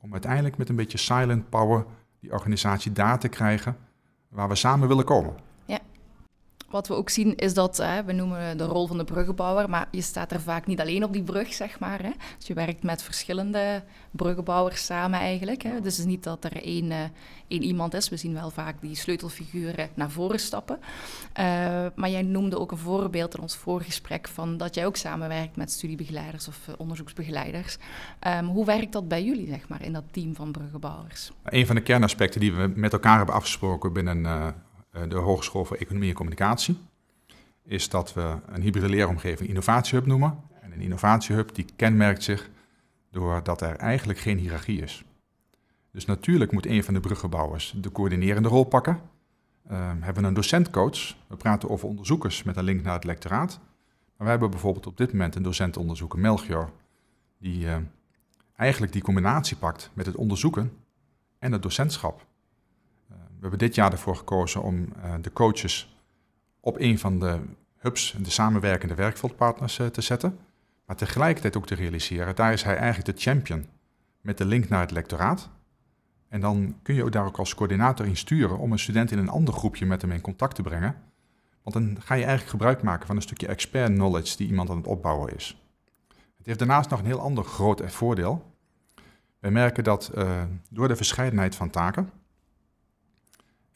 om 0.00 0.12
uiteindelijk 0.12 0.56
met 0.56 0.68
een 0.68 0.76
beetje 0.76 0.98
silent 0.98 1.48
power 1.48 1.84
die 2.20 2.32
organisatie 2.32 2.92
daar 2.92 3.18
te 3.18 3.28
krijgen 3.28 3.76
waar 4.28 4.48
we 4.48 4.54
samen 4.54 4.88
willen 4.88 5.04
komen. 5.04 5.34
Wat 6.72 6.88
we 6.88 6.94
ook 6.94 7.10
zien 7.10 7.36
is 7.36 7.54
dat, 7.54 7.76
hè, 7.76 8.04
we 8.04 8.12
noemen 8.12 8.56
de 8.56 8.64
rol 8.64 8.86
van 8.86 8.98
de 8.98 9.04
bruggenbouwer, 9.04 9.70
maar 9.70 9.88
je 9.90 10.00
staat 10.00 10.32
er 10.32 10.40
vaak 10.40 10.66
niet 10.66 10.80
alleen 10.80 11.04
op 11.04 11.12
die 11.12 11.22
brug, 11.22 11.52
zeg 11.52 11.78
maar. 11.78 12.02
Hè. 12.02 12.10
Dus 12.38 12.46
je 12.46 12.54
werkt 12.54 12.82
met 12.82 13.02
verschillende 13.02 13.82
bruggenbouwers 14.10 14.84
samen 14.84 15.20
eigenlijk. 15.20 15.62
Hè. 15.62 15.80
Dus 15.80 15.96
het 15.96 16.06
is 16.06 16.10
niet 16.10 16.22
dat 16.22 16.44
er 16.44 16.62
één, 16.62 16.90
uh, 16.90 16.98
één 17.48 17.62
iemand 17.62 17.94
is. 17.94 18.08
We 18.08 18.16
zien 18.16 18.34
wel 18.34 18.50
vaak 18.50 18.80
die 18.80 18.94
sleutelfiguren 18.94 19.88
naar 19.94 20.10
voren 20.10 20.38
stappen. 20.38 20.78
Uh, 20.78 21.44
maar 21.94 22.10
jij 22.10 22.22
noemde 22.22 22.58
ook 22.58 22.70
een 22.70 22.78
voorbeeld 22.78 23.34
in 23.34 23.40
ons 23.40 23.56
voorgesprek 23.56 24.28
van 24.28 24.56
dat 24.56 24.74
jij 24.74 24.86
ook 24.86 24.96
samenwerkt 24.96 25.56
met 25.56 25.70
studiebegeleiders 25.70 26.48
of 26.48 26.68
uh, 26.68 26.74
onderzoeksbegeleiders. 26.78 27.78
Um, 28.26 28.46
hoe 28.46 28.64
werkt 28.64 28.92
dat 28.92 29.08
bij 29.08 29.24
jullie, 29.24 29.46
zeg 29.46 29.68
maar, 29.68 29.82
in 29.82 29.92
dat 29.92 30.04
team 30.10 30.34
van 30.34 30.52
bruggenbouwers? 30.52 31.30
Een 31.44 31.66
van 31.66 31.76
de 31.76 31.82
kernaspecten 31.82 32.40
die 32.40 32.52
we 32.52 32.72
met 32.74 32.92
elkaar 32.92 33.16
hebben 33.16 33.34
afgesproken 33.34 33.92
binnen 33.92 34.26
eh, 34.26 34.46
de 35.08 35.16
Hogeschool 35.16 35.64
voor 35.64 35.76
Economie 35.76 36.08
en 36.08 36.14
Communicatie, 36.14 36.78
is 37.62 37.88
dat 37.88 38.14
we 38.14 38.36
een 38.46 38.62
hybride 38.62 38.88
leeromgeving 38.88 39.48
innovatiehub 39.48 40.06
noemen. 40.06 40.40
En 40.60 40.72
een 40.72 40.80
innovatiehub 40.80 41.54
die 41.54 41.66
kenmerkt 41.76 42.22
zich 42.22 42.50
doordat 43.10 43.60
er 43.60 43.76
eigenlijk 43.76 44.18
geen 44.18 44.38
hiërarchie 44.38 44.82
is. 44.82 45.04
Dus 45.90 46.04
natuurlijk 46.04 46.52
moet 46.52 46.66
een 46.66 46.84
van 46.84 46.94
de 46.94 47.00
bruggenbouwers 47.00 47.74
de 47.76 47.92
coördinerende 47.92 48.48
rol 48.48 48.64
pakken. 48.64 49.00
Uh, 49.70 49.92
we 49.98 50.04
hebben 50.04 50.24
een 50.24 50.34
docentcoach. 50.34 51.16
We 51.26 51.36
praten 51.36 51.70
over 51.70 51.88
onderzoekers 51.88 52.42
met 52.42 52.56
een 52.56 52.64
link 52.64 52.82
naar 52.82 52.94
het 52.94 53.04
lectoraat. 53.04 53.60
Maar 54.16 54.26
we 54.26 54.28
hebben 54.28 54.50
bijvoorbeeld 54.50 54.86
op 54.86 54.96
dit 54.96 55.12
moment 55.12 55.34
een 55.34 55.42
docentonderzoeker, 55.42 56.18
Melchior, 56.18 56.70
die 57.38 57.64
uh, 57.64 57.76
eigenlijk 58.56 58.92
die 58.92 59.02
combinatie 59.02 59.56
pakt 59.56 59.90
met 59.92 60.06
het 60.06 60.16
onderzoeken 60.16 60.72
en 61.38 61.52
het 61.52 61.62
docentschap. 61.62 62.26
We 63.42 63.48
hebben 63.48 63.66
dit 63.66 63.76
jaar 63.76 63.92
ervoor 63.92 64.16
gekozen 64.16 64.62
om 64.62 64.76
uh, 64.76 65.14
de 65.20 65.32
coaches 65.32 65.96
op 66.60 66.76
een 66.78 66.98
van 66.98 67.18
de 67.18 67.40
hubs, 67.76 68.16
de 68.18 68.30
samenwerkende 68.30 68.94
werkveldpartners, 68.94 69.78
uh, 69.78 69.86
te 69.86 70.00
zetten. 70.00 70.38
Maar 70.86 70.96
tegelijkertijd 70.96 71.56
ook 71.56 71.66
te 71.66 71.74
realiseren, 71.74 72.36
daar 72.36 72.52
is 72.52 72.62
hij 72.62 72.76
eigenlijk 72.76 73.16
de 73.16 73.22
champion 73.22 73.66
met 74.20 74.38
de 74.38 74.44
link 74.44 74.68
naar 74.68 74.80
het 74.80 74.90
lectoraat. 74.90 75.50
En 76.28 76.40
dan 76.40 76.76
kun 76.82 76.94
je 76.94 77.04
ook 77.04 77.12
daar 77.12 77.26
ook 77.26 77.38
als 77.38 77.54
coördinator 77.54 78.06
in 78.06 78.16
sturen 78.16 78.58
om 78.58 78.72
een 78.72 78.78
student 78.78 79.10
in 79.10 79.18
een 79.18 79.28
ander 79.28 79.54
groepje 79.54 79.86
met 79.86 80.02
hem 80.02 80.12
in 80.12 80.20
contact 80.20 80.54
te 80.54 80.62
brengen. 80.62 80.96
Want 81.62 81.76
dan 81.76 82.02
ga 82.02 82.14
je 82.14 82.24
eigenlijk 82.24 82.50
gebruik 82.50 82.82
maken 82.82 83.06
van 83.06 83.16
een 83.16 83.22
stukje 83.22 83.46
expert 83.46 83.92
knowledge 83.92 84.36
die 84.36 84.48
iemand 84.48 84.70
aan 84.70 84.76
het 84.76 84.86
opbouwen 84.86 85.34
is. 85.34 85.62
Het 86.36 86.46
heeft 86.46 86.58
daarnaast 86.58 86.90
nog 86.90 86.98
een 86.98 87.06
heel 87.06 87.20
ander 87.20 87.44
groot 87.44 87.82
voordeel. 87.92 88.54
Wij 89.38 89.50
merken 89.50 89.84
dat 89.84 90.10
uh, 90.14 90.42
door 90.70 90.88
de 90.88 90.96
verscheidenheid 90.96 91.54
van 91.54 91.70
taken, 91.70 92.10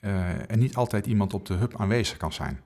uh, 0.00 0.50
en 0.50 0.58
niet 0.58 0.76
altijd 0.76 1.06
iemand 1.06 1.34
op 1.34 1.46
de 1.46 1.54
hub 1.54 1.80
aanwezig 1.80 2.16
kan 2.16 2.32
zijn. 2.32 2.60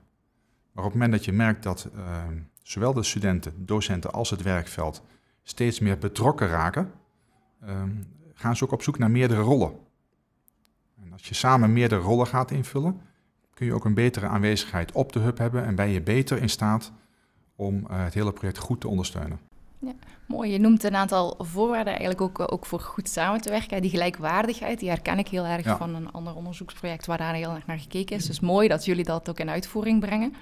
Maar 0.71 0.83
op 0.83 0.91
het 0.91 0.99
moment 0.99 1.11
dat 1.11 1.25
je 1.25 1.31
merkt 1.31 1.63
dat 1.63 1.89
uh, 1.95 2.23
zowel 2.61 2.93
de 2.93 3.03
studenten, 3.03 3.65
docenten 3.65 4.11
als 4.11 4.29
het 4.29 4.41
werkveld 4.41 5.03
steeds 5.43 5.79
meer 5.79 5.97
betrokken 5.97 6.47
raken, 6.47 6.91
uh, 7.63 7.83
gaan 8.33 8.55
ze 8.55 8.63
ook 8.63 8.71
op 8.71 8.81
zoek 8.83 8.97
naar 8.97 9.11
meerdere 9.11 9.41
rollen. 9.41 9.73
En 11.03 11.11
als 11.11 11.27
je 11.27 11.35
samen 11.35 11.73
meerdere 11.73 12.01
rollen 12.01 12.27
gaat 12.27 12.51
invullen, 12.51 13.01
kun 13.53 13.65
je 13.65 13.73
ook 13.73 13.85
een 13.85 13.93
betere 13.93 14.27
aanwezigheid 14.27 14.91
op 14.91 15.13
de 15.13 15.19
hub 15.19 15.37
hebben 15.37 15.65
en 15.65 15.75
ben 15.75 15.89
je 15.89 16.01
beter 16.01 16.41
in 16.41 16.49
staat 16.49 16.91
om 17.55 17.85
eh, 17.89 18.03
het 18.03 18.13
hele 18.13 18.33
project 18.33 18.57
goed 18.57 18.81
te 18.81 18.87
ondersteunen. 18.87 19.39
Ja, 19.85 19.93
mooi. 20.25 20.51
Je 20.51 20.59
noemt 20.59 20.83
een 20.83 20.95
aantal 20.95 21.35
voorwaarden 21.39 21.97
eigenlijk 21.97 22.21
ook, 22.21 22.51
ook 22.51 22.65
voor 22.65 22.79
goed 22.79 23.09
samen 23.09 23.41
te 23.41 23.49
werken. 23.49 23.81
Die 23.81 23.89
gelijkwaardigheid, 23.89 24.79
die 24.79 24.89
herken 24.89 25.19
ik 25.19 25.27
heel 25.27 25.45
erg 25.45 25.65
ja. 25.65 25.77
van 25.77 25.95
een 25.95 26.11
ander 26.11 26.35
onderzoeksproject 26.35 27.05
waar 27.05 27.17
daar 27.17 27.33
heel 27.33 27.53
erg 27.55 27.65
naar 27.65 27.79
gekeken 27.79 28.15
is. 28.15 28.25
Dus 28.25 28.39
mooi 28.39 28.67
dat 28.67 28.85
jullie 28.85 29.03
dat 29.03 29.29
ook 29.29 29.39
in 29.39 29.49
uitvoering 29.49 29.99
brengen. 29.99 30.35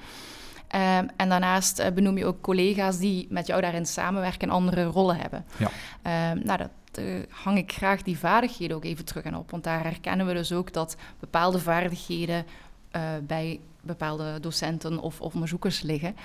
Um, 0.75 1.10
en 1.15 1.29
daarnaast 1.29 1.79
uh, 1.79 1.88
benoem 1.88 2.17
je 2.17 2.25
ook 2.25 2.41
collega's 2.41 2.98
die 2.98 3.27
met 3.29 3.48
jou 3.48 3.62
daarin 3.62 3.86
samenwerken 3.86 4.48
en 4.48 4.53
andere 4.53 4.84
rollen 4.84 5.15
hebben. 5.15 5.46
Ja. 5.58 6.31
Um, 6.31 6.41
nou, 6.46 6.58
dat 6.58 6.69
uh, 7.00 7.24
hang 7.29 7.58
ik 7.58 7.72
graag 7.72 8.01
die 8.01 8.17
vaardigheden 8.17 8.75
ook 8.75 8.86
even 8.86 9.05
terug 9.05 9.25
aan 9.25 9.36
op. 9.36 9.51
Want 9.51 9.63
daar 9.63 9.84
herkennen 9.84 10.25
we 10.25 10.34
dus 10.34 10.51
ook 10.51 10.74
dat 10.74 10.96
bepaalde 11.19 11.60
vaardigheden 11.60 12.46
uh, 12.96 13.01
bij 13.22 13.60
bepaalde 13.81 14.39
docenten 14.39 15.00
of, 15.00 15.22
of 15.22 15.34
onderzoekers 15.34 15.81
liggen. 15.81 16.15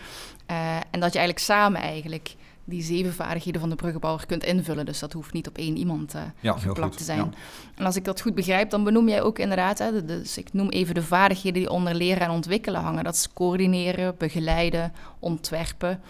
en 0.91 1.01
dat 1.01 1.13
je 1.13 1.19
eigenlijk 1.19 1.39
samen 1.39 1.81
eigenlijk 1.81 2.35
die 2.65 2.83
zeven 2.83 3.13
vaardigheden 3.13 3.61
van 3.61 3.71
de 3.71 3.77
bruggenbouwer 3.77 4.27
kunt 4.27 4.45
invullen. 4.45 4.87
Dus 4.87 4.99
dat 4.99 5.13
hoeft 5.13 5.33
niet 5.33 5.49
op 5.49 5.59
één 5.59 5.77
iemand 5.77 6.15
uh, 6.15 6.23
ja, 6.41 6.53
geplakt 6.53 6.97
te 6.97 7.05
zijn. 7.05 7.19
Ja. 7.19 7.31
En 7.75 7.85
als 7.85 7.97
ik 7.97 8.05
dat 8.05 8.21
goed 8.21 8.35
begrijp, 8.35 8.71
dan 8.71 8.85
benoem 8.85 9.09
jij 9.09 9.23
ook 9.23 9.39
inderdaad, 9.39 9.79
hè, 9.79 10.05
dus 10.05 10.39
ik 10.39 10.53
noem 10.53 10.69
even 10.69 10.95
de 10.95 11.03
vaardigheden 11.03 11.61
die 11.61 11.71
onder 11.71 11.95
leren 11.95 12.23
en 12.23 12.31
ontwikkelen 12.31 12.81
hangen. 12.81 13.05
Dat 13.05 13.15
is 13.15 13.33
coördineren, 13.33 14.15
begeleiden, 14.19 14.93
ontwerpen 15.19 16.01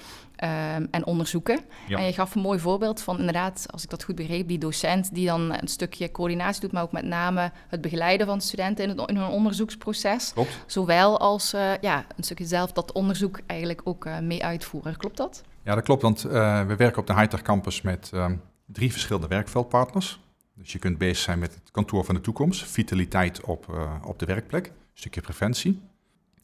um, 0.45 0.89
en 0.91 1.07
onderzoeken. 1.07 1.61
Ja. 1.89 1.99
En 1.99 2.05
je 2.05 2.13
gaf 2.13 2.35
een 2.35 2.41
mooi 2.41 2.59
voorbeeld 2.59 3.01
van 3.01 3.19
inderdaad, 3.19 3.67
als 3.71 3.83
ik 3.83 3.91
dat 3.91 4.05
goed 4.05 4.15
begreep, 4.15 4.49
die 4.49 4.59
docent 4.59 5.15
die 5.15 5.27
dan 5.27 5.53
een 5.61 5.69
stukje 5.69 6.11
coördinatie 6.11 6.61
doet, 6.61 6.73
maar 6.73 6.83
ook 6.83 6.93
met 6.93 7.05
name 7.05 7.53
het 7.69 7.81
begeleiden 7.81 8.27
van 8.27 8.41
studenten 8.41 8.85
in, 8.85 8.99
het, 8.99 9.11
in 9.11 9.17
hun 9.17 9.29
onderzoeksproces. 9.29 10.33
Klopt. 10.33 10.59
Zowel 10.67 11.19
als 11.19 11.55
uh, 11.55 11.71
ja, 11.81 12.07
een 12.17 12.25
stukje 12.25 12.45
zelf 12.45 12.73
dat 12.73 12.93
onderzoek 12.93 13.41
eigenlijk 13.47 13.81
ook 13.85 14.07
uh, 14.07 14.19
mee 14.19 14.45
uitvoeren. 14.45 14.97
Klopt 14.97 15.17
dat? 15.17 15.43
Ja, 15.65 15.75
dat 15.75 15.85
klopt, 15.85 16.03
want 16.03 16.27
uh, 16.27 16.67
we 16.67 16.77
werken 16.77 17.01
op 17.01 17.07
de 17.07 17.15
Hightech 17.15 17.43
Campus 17.43 17.83
met 17.83 18.11
um, 18.15 18.43
drie 18.67 18.93
verschillende 18.93 19.29
werkveldpartners. 19.29 20.21
Dus 20.55 20.73
je 20.73 20.79
kunt 20.79 20.99
bezig 20.99 21.17
zijn 21.17 21.39
met 21.39 21.55
het 21.55 21.71
kantoor 21.71 22.05
van 22.05 22.15
de 22.15 22.21
toekomst, 22.21 22.65
vitaliteit 22.65 23.41
op, 23.41 23.67
uh, 23.71 23.95
op 24.05 24.19
de 24.19 24.27
werkplek, 24.27 24.67
een 24.67 24.73
stukje 24.95 25.21
preventie. 25.21 25.83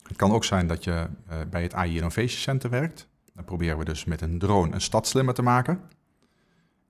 Het 0.03 0.17
kan 0.17 0.33
ook 0.33 0.45
zijn 0.45 0.67
dat 0.67 0.85
je 0.85 0.91
uh, 1.31 1.37
bij 1.51 1.63
het 1.63 1.75
AI 1.75 1.97
Innovation 1.97 2.41
Center 2.41 2.71
werkt. 2.71 3.09
Dan 3.35 3.45
proberen 3.45 3.79
we 3.79 3.85
dus 3.85 4.05
met 4.05 4.21
een 4.21 4.39
drone 4.39 4.75
een 4.75 4.81
stad 4.81 5.07
slimmer 5.07 5.35
te 5.35 5.43
maken. 5.43 5.81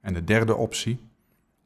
En 0.01 0.15
de 0.15 0.25
derde 0.25 0.57
optie 0.57 1.01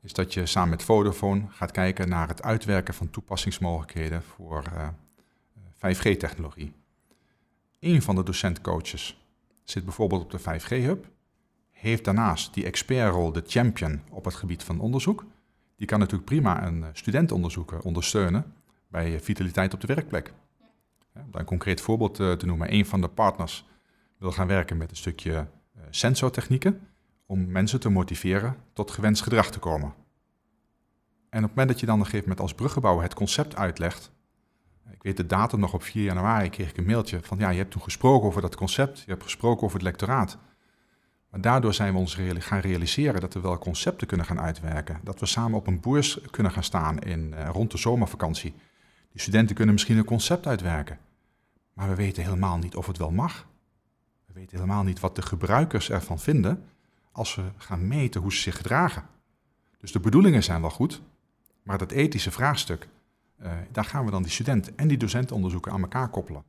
is 0.03 0.13
dat 0.13 0.35
je 0.35 0.47
samen 0.47 0.71
met 0.71 0.83
Vodafone 0.83 1.43
gaat 1.49 1.71
kijken 1.71 2.09
naar 2.09 2.29
het 2.29 2.43
uitwerken 2.43 2.95
van 2.95 3.11
toepassingsmogelijkheden 3.11 4.23
voor 4.23 4.65
5G-technologie. 5.77 6.73
Een 7.81 8.03
van 8.03 8.15
de 8.15 8.23
docentcoaches 8.23 9.24
zit 9.65 9.85
bijvoorbeeld 9.85 10.23
op 10.23 10.31
de 10.31 10.41
5G-hub, 10.41 11.07
heeft 11.71 12.05
daarnaast 12.05 12.55
die 12.55 12.65
expertrol, 12.65 13.33
de 13.33 13.43
champion 13.47 14.01
op 14.11 14.25
het 14.25 14.35
gebied 14.35 14.63
van 14.63 14.81
onderzoek. 14.81 15.25
Die 15.77 15.87
kan 15.87 15.99
natuurlijk 15.99 16.25
prima 16.25 16.67
een 16.67 16.85
studentonderzoeker 16.93 17.81
ondersteunen 17.81 18.53
bij 18.89 19.21
vitaliteit 19.21 19.75
op 19.75 19.81
de 19.81 19.87
werkplek. 19.87 20.33
Om 21.15 21.29
een 21.33 21.45
concreet 21.45 21.81
voorbeeld 21.81 22.15
te 22.15 22.47
noemen, 22.47 22.73
een 22.73 22.87
van 22.87 23.01
de 23.01 23.09
partners 23.09 23.67
wil 24.19 24.33
gaan 24.33 24.47
werken 24.47 24.77
met 24.77 24.91
een 24.91 24.97
stukje 24.97 25.47
sensortechnieken 25.91 26.81
om 27.27 27.51
mensen 27.51 27.81
te 27.81 27.89
motiveren 27.89 28.57
tot 28.73 28.91
gewenst 28.91 29.23
gedrag 29.23 29.51
te 29.51 29.59
komen. 29.59 29.95
En 31.31 31.43
op 31.43 31.49
het 31.49 31.55
moment 31.55 31.69
dat 31.69 31.81
je 31.81 31.87
dan 31.87 31.95
op 31.95 32.01
een 32.01 32.07
gegeven 32.07 32.29
moment 32.29 32.41
als 32.41 32.55
bruggenbouwer 32.55 33.03
het 33.03 33.15
concept 33.15 33.57
uitlegt, 33.57 34.13
ik 34.91 35.03
weet 35.03 35.17
de 35.17 35.27
datum 35.27 35.61
nog 35.61 35.73
op 35.73 35.83
4 35.83 36.05
januari 36.05 36.51
kreeg 36.51 36.71
ik 36.71 36.77
een 36.77 36.85
mailtje 36.85 37.19
van 37.23 37.39
ja, 37.39 37.49
je 37.49 37.59
hebt 37.59 37.71
toen 37.71 37.83
gesproken 37.83 38.29
over 38.29 38.43
dat 38.43 38.57
concept, 38.57 38.99
je 38.99 39.11
hebt 39.11 39.23
gesproken 39.23 39.63
over 39.63 39.77
het 39.77 39.87
lectoraat. 39.87 40.39
Maar 41.31 41.41
daardoor 41.41 41.75
zijn 41.75 41.93
we 41.93 41.99
ons 41.99 42.19
gaan 42.39 42.61
realiseren 42.61 43.21
dat 43.21 43.35
we 43.35 43.41
wel 43.41 43.59
concepten 43.59 44.07
kunnen 44.07 44.27
gaan 44.27 44.41
uitwerken. 44.41 45.01
Dat 45.03 45.21
we 45.21 45.27
samen 45.27 45.59
op 45.59 45.67
een 45.67 45.81
boers 45.81 46.21
kunnen 46.31 46.53
gaan 46.53 46.63
staan 46.63 46.99
in, 46.99 47.33
uh, 47.35 47.49
rond 47.49 47.71
de 47.71 47.79
zomervakantie. 47.79 48.55
Die 49.13 49.21
studenten 49.21 49.55
kunnen 49.55 49.75
misschien 49.75 49.97
een 49.97 50.05
concept 50.05 50.47
uitwerken. 50.47 50.99
Maar 51.73 51.89
we 51.89 51.95
weten 51.95 52.23
helemaal 52.23 52.59
niet 52.59 52.77
of 52.77 52.87
het 52.87 52.99
wel 52.99 53.11
mag. 53.11 53.47
We 54.27 54.33
weten 54.33 54.57
helemaal 54.57 54.83
niet 54.83 55.01
wat 55.01 55.17
de 55.17 55.23
gebruikers 55.23 55.91
ervan 55.91 56.19
vinden 56.19 56.65
als 57.13 57.35
we 57.35 57.43
gaan 57.57 57.89
meten 57.89 58.21
hoe 58.21 58.33
ze 58.33 58.41
zich 58.41 58.57
gedragen. 58.57 59.07
Dus 59.79 59.93
de 59.93 60.01
bedoelingen 60.01 60.43
zijn 60.43 60.61
wel 60.61 60.71
goed, 60.71 61.03
maar 61.63 61.79
dat 61.79 61.91
ethische 61.91 62.31
vraagstuk, 62.31 62.89
daar 63.73 63.85
gaan 63.85 64.05
we 64.05 64.11
dan 64.11 64.23
die 64.23 64.33
studenten 64.33 64.73
en 64.77 64.89
die 64.89 64.97
docentenonderzoeken 64.97 65.73
aan 65.73 65.83
elkaar 65.83 66.09
koppelen. 66.09 66.45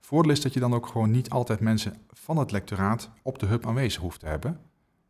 Voordeel 0.00 0.32
is 0.32 0.40
dat 0.40 0.54
je 0.54 0.60
dan 0.60 0.74
ook 0.74 0.86
gewoon 0.86 1.10
niet 1.10 1.30
altijd 1.30 1.60
mensen 1.60 1.94
van 2.10 2.36
het 2.38 2.50
lectoraat 2.50 3.10
op 3.22 3.38
de 3.38 3.46
hub 3.46 3.66
aanwezig 3.66 4.00
hoeft 4.00 4.20
te 4.20 4.26
hebben, 4.26 4.60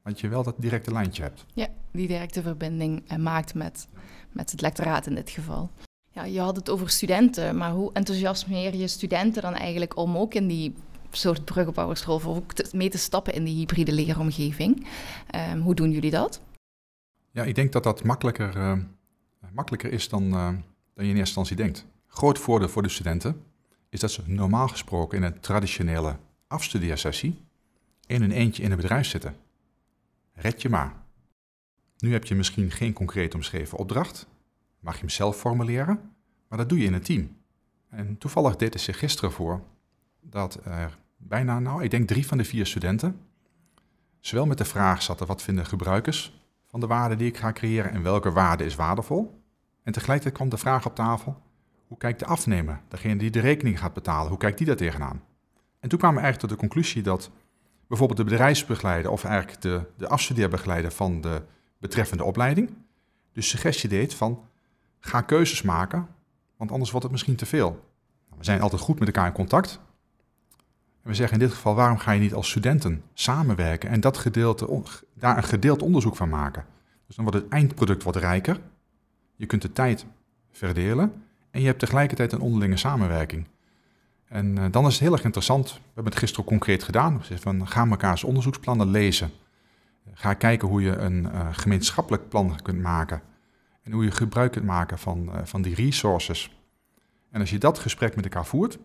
want 0.02 0.20
je 0.20 0.28
wel 0.28 0.42
dat 0.42 0.54
directe 0.58 0.92
lijntje 0.92 1.22
hebt. 1.22 1.44
Ja, 1.54 1.68
die 1.90 2.08
directe 2.08 2.42
verbinding 2.42 3.12
uh, 3.12 3.18
maakt 3.18 3.54
met, 3.54 3.88
met 4.32 4.50
het 4.50 4.60
lectoraat 4.60 5.06
in 5.06 5.14
dit 5.14 5.30
geval. 5.30 5.70
Ja, 6.10 6.24
je 6.24 6.40
had 6.40 6.56
het 6.56 6.70
over 6.70 6.90
studenten, 6.90 7.56
maar 7.56 7.70
hoe 7.70 7.92
enthousiasmeer 7.92 8.74
je 8.74 8.88
studenten 8.88 9.42
dan 9.42 9.54
eigenlijk 9.54 9.96
om 9.96 10.16
ook 10.16 10.34
in 10.34 10.46
die 10.46 10.74
soort 11.10 11.44
bruggenbouwersrol 11.44 12.14
of 12.14 12.26
ook 12.26 12.72
mee 12.72 12.88
te 12.88 12.98
stappen 12.98 13.34
in 13.34 13.44
die 13.44 13.56
hybride 13.56 13.92
leeromgeving? 13.92 14.86
Um, 15.52 15.60
hoe 15.60 15.74
doen 15.74 15.90
jullie 15.90 16.10
dat? 16.10 16.40
Ja, 17.30 17.44
ik 17.44 17.54
denk 17.54 17.72
dat 17.72 17.82
dat 17.82 18.04
makkelijker, 18.04 18.56
uh, 18.56 18.72
makkelijker 19.52 19.92
is 19.92 20.08
dan, 20.08 20.22
uh, 20.22 20.48
dan 20.96 21.04
je 21.04 21.10
in 21.10 21.16
eerste 21.16 21.38
instantie 21.38 21.56
denkt. 21.56 21.86
Groot 22.06 22.38
voordeel 22.38 22.68
voor 22.68 22.82
de 22.82 22.88
studenten 22.88 23.42
is 23.88 24.00
dat 24.00 24.10
ze 24.10 24.22
normaal 24.26 24.68
gesproken 24.68 25.18
in 25.18 25.24
een 25.24 25.40
traditionele 25.40 26.16
afstudeersessie 26.46 27.44
in 28.06 28.22
een 28.22 28.30
eentje 28.30 28.62
in 28.62 28.70
een 28.70 28.76
bedrijf 28.76 29.06
zitten. 29.06 29.36
Red 30.32 30.62
je 30.62 30.68
maar. 30.68 30.94
Nu 31.98 32.12
heb 32.12 32.24
je 32.24 32.34
misschien 32.34 32.70
geen 32.70 32.92
concreet 32.92 33.34
omschreven 33.34 33.78
opdracht, 33.78 34.26
mag 34.80 34.94
je 34.94 35.00
hem 35.00 35.08
zelf 35.08 35.36
formuleren, 35.36 36.00
maar 36.48 36.58
dat 36.58 36.68
doe 36.68 36.78
je 36.78 36.84
in 36.84 36.92
een 36.92 37.02
team. 37.02 37.36
En 37.88 38.18
toevallig 38.18 38.56
deed 38.56 38.72
het 38.72 38.82
zich 38.82 38.98
gisteren 38.98 39.32
voor 39.32 39.62
dat 40.20 40.60
er 40.64 40.98
bijna, 41.16 41.58
nou, 41.58 41.82
ik 41.82 41.90
denk 41.90 42.08
drie 42.08 42.26
van 42.26 42.38
de 42.38 42.44
vier 42.44 42.66
studenten, 42.66 43.20
zowel 44.20 44.46
met 44.46 44.58
de 44.58 44.64
vraag 44.64 45.02
zaten, 45.02 45.26
wat 45.26 45.42
vinden 45.42 45.66
gebruikers 45.66 46.40
van 46.66 46.80
de 46.80 46.86
waarde 46.86 47.16
die 47.16 47.28
ik 47.28 47.36
ga 47.36 47.52
creëren 47.52 47.90
en 47.90 48.02
welke 48.02 48.32
waarde 48.32 48.64
is 48.64 48.74
waardevol? 48.74 49.44
En 49.86 49.92
tegelijkertijd 49.92 50.34
kwam 50.34 50.48
de 50.48 50.56
vraag 50.56 50.86
op 50.86 50.94
tafel, 50.94 51.42
hoe 51.86 51.98
kijkt 51.98 52.18
de 52.18 52.26
afnemer, 52.26 52.80
degene 52.88 53.16
die 53.16 53.30
de 53.30 53.40
rekening 53.40 53.78
gaat 53.78 53.92
betalen, 53.92 54.28
hoe 54.28 54.38
kijkt 54.38 54.58
die 54.58 54.66
daar 54.66 54.76
tegenaan? 54.76 55.22
En 55.80 55.88
toen 55.88 55.98
kwamen 55.98 56.16
we 56.16 56.22
eigenlijk 56.22 56.38
tot 56.38 56.50
de 56.50 56.68
conclusie 56.68 57.02
dat 57.02 57.30
bijvoorbeeld 57.88 58.18
de 58.18 58.24
bedrijfsbegeleider 58.24 59.10
of 59.10 59.24
eigenlijk 59.24 59.62
de, 59.62 59.84
de 59.96 60.08
afstudeerbegeleider 60.08 60.90
van 60.90 61.20
de 61.20 61.42
betreffende 61.78 62.24
opleiding 62.24 62.70
de 63.36 63.42
suggestie 63.42 63.88
deed 63.88 64.14
van 64.14 64.40
ga 64.98 65.20
keuzes 65.20 65.62
maken, 65.62 66.08
want 66.56 66.70
anders 66.70 66.90
wordt 66.90 67.04
het 67.04 67.12
misschien 67.12 67.36
te 67.36 67.46
veel. 67.46 67.70
Nou, 67.70 68.38
we 68.38 68.44
zijn 68.44 68.60
altijd 68.60 68.82
goed 68.82 68.98
met 68.98 69.08
elkaar 69.08 69.26
in 69.26 69.32
contact. 69.32 69.80
En 71.02 71.10
we 71.10 71.14
zeggen 71.14 71.40
in 71.40 71.46
dit 71.46 71.54
geval, 71.54 71.74
waarom 71.74 71.98
ga 71.98 72.12
je 72.12 72.20
niet 72.20 72.34
als 72.34 72.48
studenten 72.48 73.02
samenwerken 73.14 73.90
en 73.90 74.00
dat 74.00 74.16
gedeelte, 74.16 74.82
daar 75.14 75.36
een 75.36 75.42
gedeeld 75.42 75.82
onderzoek 75.82 76.16
van 76.16 76.28
maken? 76.28 76.64
Dus 77.06 77.16
dan 77.16 77.24
wordt 77.24 77.40
het 77.40 77.52
eindproduct 77.52 78.02
wat 78.02 78.16
rijker. 78.16 78.60
Je 79.36 79.46
kunt 79.46 79.62
de 79.62 79.72
tijd 79.72 80.06
verdelen 80.50 81.22
en 81.50 81.60
je 81.60 81.66
hebt 81.66 81.78
tegelijkertijd 81.78 82.32
een 82.32 82.40
onderlinge 82.40 82.76
samenwerking. 82.76 83.46
En 84.28 84.56
uh, 84.58 84.64
dan 84.70 84.86
is 84.86 84.92
het 84.92 85.02
heel 85.02 85.12
erg 85.12 85.24
interessant. 85.24 85.72
We 85.72 85.80
hebben 85.84 86.12
het 86.12 86.20
gisteren 86.20 86.44
concreet 86.44 86.82
gedaan. 86.82 87.22
We 87.28 87.38
van, 87.38 87.68
ga 87.68 87.84
mekaars 87.84 88.24
onderzoeksplannen 88.24 88.90
lezen. 88.90 89.30
Ga 90.12 90.34
kijken 90.34 90.68
hoe 90.68 90.82
je 90.82 90.96
een 90.96 91.22
uh, 91.22 91.48
gemeenschappelijk 91.50 92.28
plan 92.28 92.58
kunt 92.62 92.82
maken. 92.82 93.22
En 93.82 93.92
hoe 93.92 94.04
je 94.04 94.10
gebruik 94.10 94.52
kunt 94.52 94.64
maken 94.64 94.98
van, 94.98 95.28
uh, 95.28 95.34
van 95.44 95.62
die 95.62 95.74
resources. 95.74 96.56
En 97.30 97.40
als 97.40 97.50
je 97.50 97.58
dat 97.58 97.78
gesprek 97.78 98.16
met 98.16 98.24
elkaar 98.24 98.46
voert, 98.46 98.78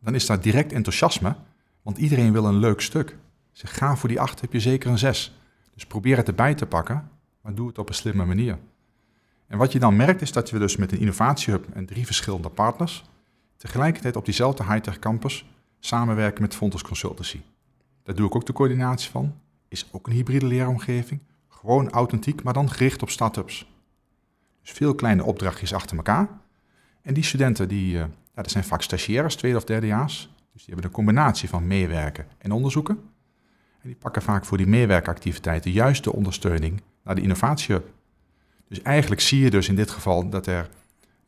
dan 0.00 0.14
is 0.14 0.26
daar 0.26 0.40
direct 0.40 0.72
enthousiasme. 0.72 1.36
Want 1.82 1.98
iedereen 1.98 2.32
wil 2.32 2.44
een 2.44 2.58
leuk 2.58 2.80
stuk. 2.80 3.16
Zeg, 3.52 3.76
ga 3.76 3.96
voor 3.96 4.08
die 4.08 4.20
acht, 4.20 4.40
heb 4.40 4.52
je 4.52 4.60
zeker 4.60 4.90
een 4.90 4.98
zes. 4.98 5.38
Dus 5.74 5.86
probeer 5.86 6.16
het 6.16 6.28
erbij 6.28 6.54
te 6.54 6.66
pakken, 6.66 7.10
maar 7.40 7.54
doe 7.54 7.68
het 7.68 7.78
op 7.78 7.88
een 7.88 7.94
slimme 7.94 8.24
manier. 8.24 8.58
En 9.48 9.58
wat 9.58 9.72
je 9.72 9.78
dan 9.78 9.96
merkt 9.96 10.22
is 10.22 10.32
dat 10.32 10.50
we 10.50 10.58
dus 10.58 10.76
met 10.76 10.92
een 10.92 10.98
innovatiehub 10.98 11.66
en 11.74 11.86
drie 11.86 12.06
verschillende 12.06 12.48
partners 12.48 13.04
tegelijkertijd 13.56 14.16
op 14.16 14.24
diezelfde 14.24 14.64
high-tech 14.64 14.98
campus 14.98 15.44
samenwerken 15.78 16.42
met 16.42 16.54
Fontes 16.54 16.82
Consultancy. 16.82 17.40
Daar 18.02 18.14
doe 18.14 18.26
ik 18.26 18.34
ook 18.34 18.46
de 18.46 18.52
coördinatie 18.52 19.10
van. 19.10 19.34
Is 19.68 19.88
ook 19.90 20.06
een 20.06 20.12
hybride 20.12 20.46
leeromgeving. 20.46 21.20
Gewoon 21.48 21.90
authentiek, 21.90 22.42
maar 22.42 22.52
dan 22.52 22.70
gericht 22.70 23.02
op 23.02 23.10
start-ups. 23.10 23.72
Dus 24.60 24.70
veel 24.70 24.94
kleine 24.94 25.24
opdrachtjes 25.24 25.74
achter 25.74 25.96
elkaar. 25.96 26.28
En 27.02 27.14
die 27.14 27.24
studenten, 27.24 27.68
die, 27.68 27.92
uh, 27.92 27.98
ja, 27.98 28.08
dat 28.34 28.50
zijn 28.50 28.64
vaak 28.64 28.82
stagiaires, 28.82 29.36
tweede 29.36 29.56
of 29.56 29.64
derdejaars. 29.64 30.34
Dus 30.52 30.64
die 30.64 30.74
hebben 30.74 30.84
een 30.84 30.96
combinatie 30.96 31.48
van 31.48 31.66
meewerken 31.66 32.26
en 32.38 32.52
onderzoeken. 32.52 32.94
En 33.82 33.88
die 33.88 33.96
pakken 33.96 34.22
vaak 34.22 34.44
voor 34.44 34.56
die 34.56 34.66
meewerkactiviteiten 34.66 35.70
juist 35.70 36.04
de 36.04 36.12
ondersteuning 36.12 36.82
naar 37.04 37.14
de 37.14 37.20
innovatiehub. 37.20 37.92
Dus 38.68 38.82
eigenlijk 38.82 39.20
zie 39.20 39.40
je 39.40 39.50
dus 39.50 39.68
in 39.68 39.74
dit 39.74 39.90
geval 39.90 40.28
dat 40.28 40.46
er 40.46 40.68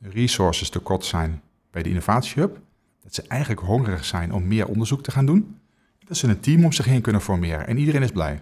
resources 0.00 0.70
tekort 0.70 1.04
zijn 1.04 1.42
bij 1.70 1.82
de 1.82 1.88
innovatiehub. 1.88 2.58
Dat 3.02 3.14
ze 3.14 3.22
eigenlijk 3.28 3.60
hongerig 3.60 4.04
zijn 4.04 4.32
om 4.32 4.46
meer 4.46 4.66
onderzoek 4.66 5.02
te 5.02 5.10
gaan 5.10 5.26
doen. 5.26 5.56
Dat 6.06 6.16
ze 6.16 6.28
een 6.28 6.40
team 6.40 6.64
om 6.64 6.72
zich 6.72 6.84
heen 6.84 7.00
kunnen 7.00 7.20
formeren 7.20 7.66
en 7.66 7.78
iedereen 7.78 8.02
is 8.02 8.10
blij. 8.12 8.40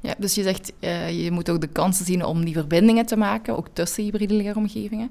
Ja, 0.00 0.14
dus 0.18 0.34
je 0.34 0.42
zegt, 0.42 0.72
uh, 0.80 1.24
je 1.24 1.30
moet 1.30 1.50
ook 1.50 1.60
de 1.60 1.66
kansen 1.66 2.04
zien 2.04 2.24
om 2.24 2.44
die 2.44 2.54
verbindingen 2.54 3.06
te 3.06 3.16
maken, 3.16 3.56
ook 3.56 3.68
tussen 3.72 4.04
hybride 4.04 4.34
leeromgevingen. 4.34 5.10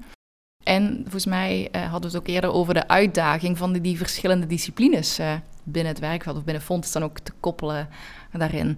En 0.63 0.99
volgens 1.01 1.25
mij 1.25 1.69
uh, 1.71 1.81
hadden 1.81 2.11
we 2.11 2.17
het 2.17 2.25
ook 2.25 2.35
eerder 2.35 2.51
over 2.51 2.73
de 2.73 2.87
uitdaging 2.87 3.57
van 3.57 3.71
die, 3.71 3.81
die 3.81 3.97
verschillende 3.97 4.47
disciplines 4.47 5.19
uh, 5.19 5.33
binnen 5.71 5.91
het 5.91 6.01
werkveld 6.01 6.37
of 6.37 6.43
binnen 6.43 6.63
fonds 6.63 6.91
dan 6.91 7.03
ook 7.03 7.19
te 7.19 7.31
koppelen 7.39 7.89
daarin. 8.31 8.77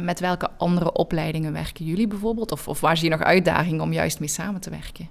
met 0.00 0.20
welke 0.20 0.50
andere 0.50 0.92
opleidingen 0.92 1.52
werken 1.52 1.84
jullie 1.84 2.08
bijvoorbeeld? 2.08 2.52
Of, 2.52 2.68
of 2.68 2.80
waar 2.80 2.96
zie 2.96 3.10
je 3.10 3.16
nog 3.16 3.24
uitdagingen 3.24 3.82
om 3.82 3.92
juist 3.92 4.20
mee 4.20 4.28
samen 4.28 4.60
te 4.60 4.70
werken? 4.70 5.08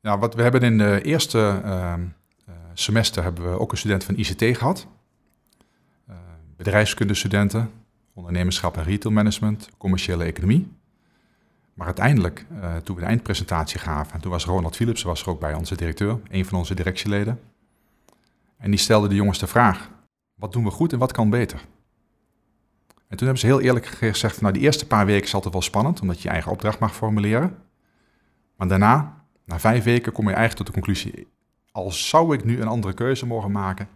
Ja, 0.00 0.18
wat 0.18 0.34
we 0.34 0.42
hebben 0.42 0.62
in 0.62 0.78
de 0.78 1.02
eerste 1.02 1.60
ehm, 1.64 2.02
semester 2.74 3.22
hebben 3.22 3.50
we 3.50 3.58
ook 3.58 3.72
een 3.72 3.78
student 3.78 4.04
van 4.04 4.16
ICT 4.16 4.58
gehad. 4.58 4.86
Uh, 6.08 6.16
bedrijfskundestudenten, 6.56 7.70
ondernemerschap 8.14 8.76
en 8.76 8.82
retailmanagement, 8.82 9.68
commerciële 9.78 10.24
economie. 10.24 10.68
Maar 11.74 11.86
uiteindelijk, 11.86 12.46
toen 12.82 12.94
we 12.94 13.00
de 13.00 13.08
eindpresentatie 13.08 13.78
gaven, 13.78 14.20
toen 14.20 14.30
was 14.30 14.44
Ronald 14.44 14.76
Philips 14.76 15.02
was 15.02 15.22
er 15.22 15.28
ook 15.28 15.40
bij, 15.40 15.54
onze 15.54 15.76
directeur, 15.76 16.20
een 16.30 16.44
van 16.44 16.58
onze 16.58 16.74
directieleden. 16.74 17.40
En 18.56 18.70
die 18.70 18.78
stelde 18.78 19.08
de 19.08 19.14
jongens 19.14 19.38
de 19.38 19.46
vraag, 19.46 19.90
wat 20.40 20.52
doen 20.52 20.64
we 20.64 20.70
goed 20.70 20.92
en 20.92 20.98
wat 20.98 21.12
kan 21.12 21.30
beter? 21.30 21.60
En 23.08 23.16
toen 23.16 23.26
hebben 23.26 23.38
ze 23.38 23.46
heel 23.46 23.60
eerlijk 23.60 23.86
gezegd, 23.86 24.40
nou 24.40 24.52
die 24.52 24.62
eerste 24.62 24.86
paar 24.86 25.06
weken 25.06 25.26
is 25.26 25.34
altijd 25.34 25.52
wel 25.52 25.62
spannend, 25.62 26.00
omdat 26.00 26.16
je 26.16 26.22
je 26.22 26.28
eigen 26.28 26.52
opdracht 26.52 26.78
mag 26.78 26.94
formuleren. 26.94 27.56
Maar 28.56 28.68
daarna, 28.68 29.24
na 29.44 29.58
vijf 29.58 29.84
weken, 29.84 30.12
kom 30.12 30.28
je 30.28 30.34
eigenlijk 30.34 30.56
tot 30.56 30.66
de 30.66 30.80
conclusie, 30.80 31.28
als 31.72 32.08
zou 32.08 32.34
ik 32.34 32.44
nu 32.44 32.60
een 32.60 32.68
andere 32.68 32.94
keuze 32.94 33.26
mogen 33.26 33.50
maken, 33.50 33.88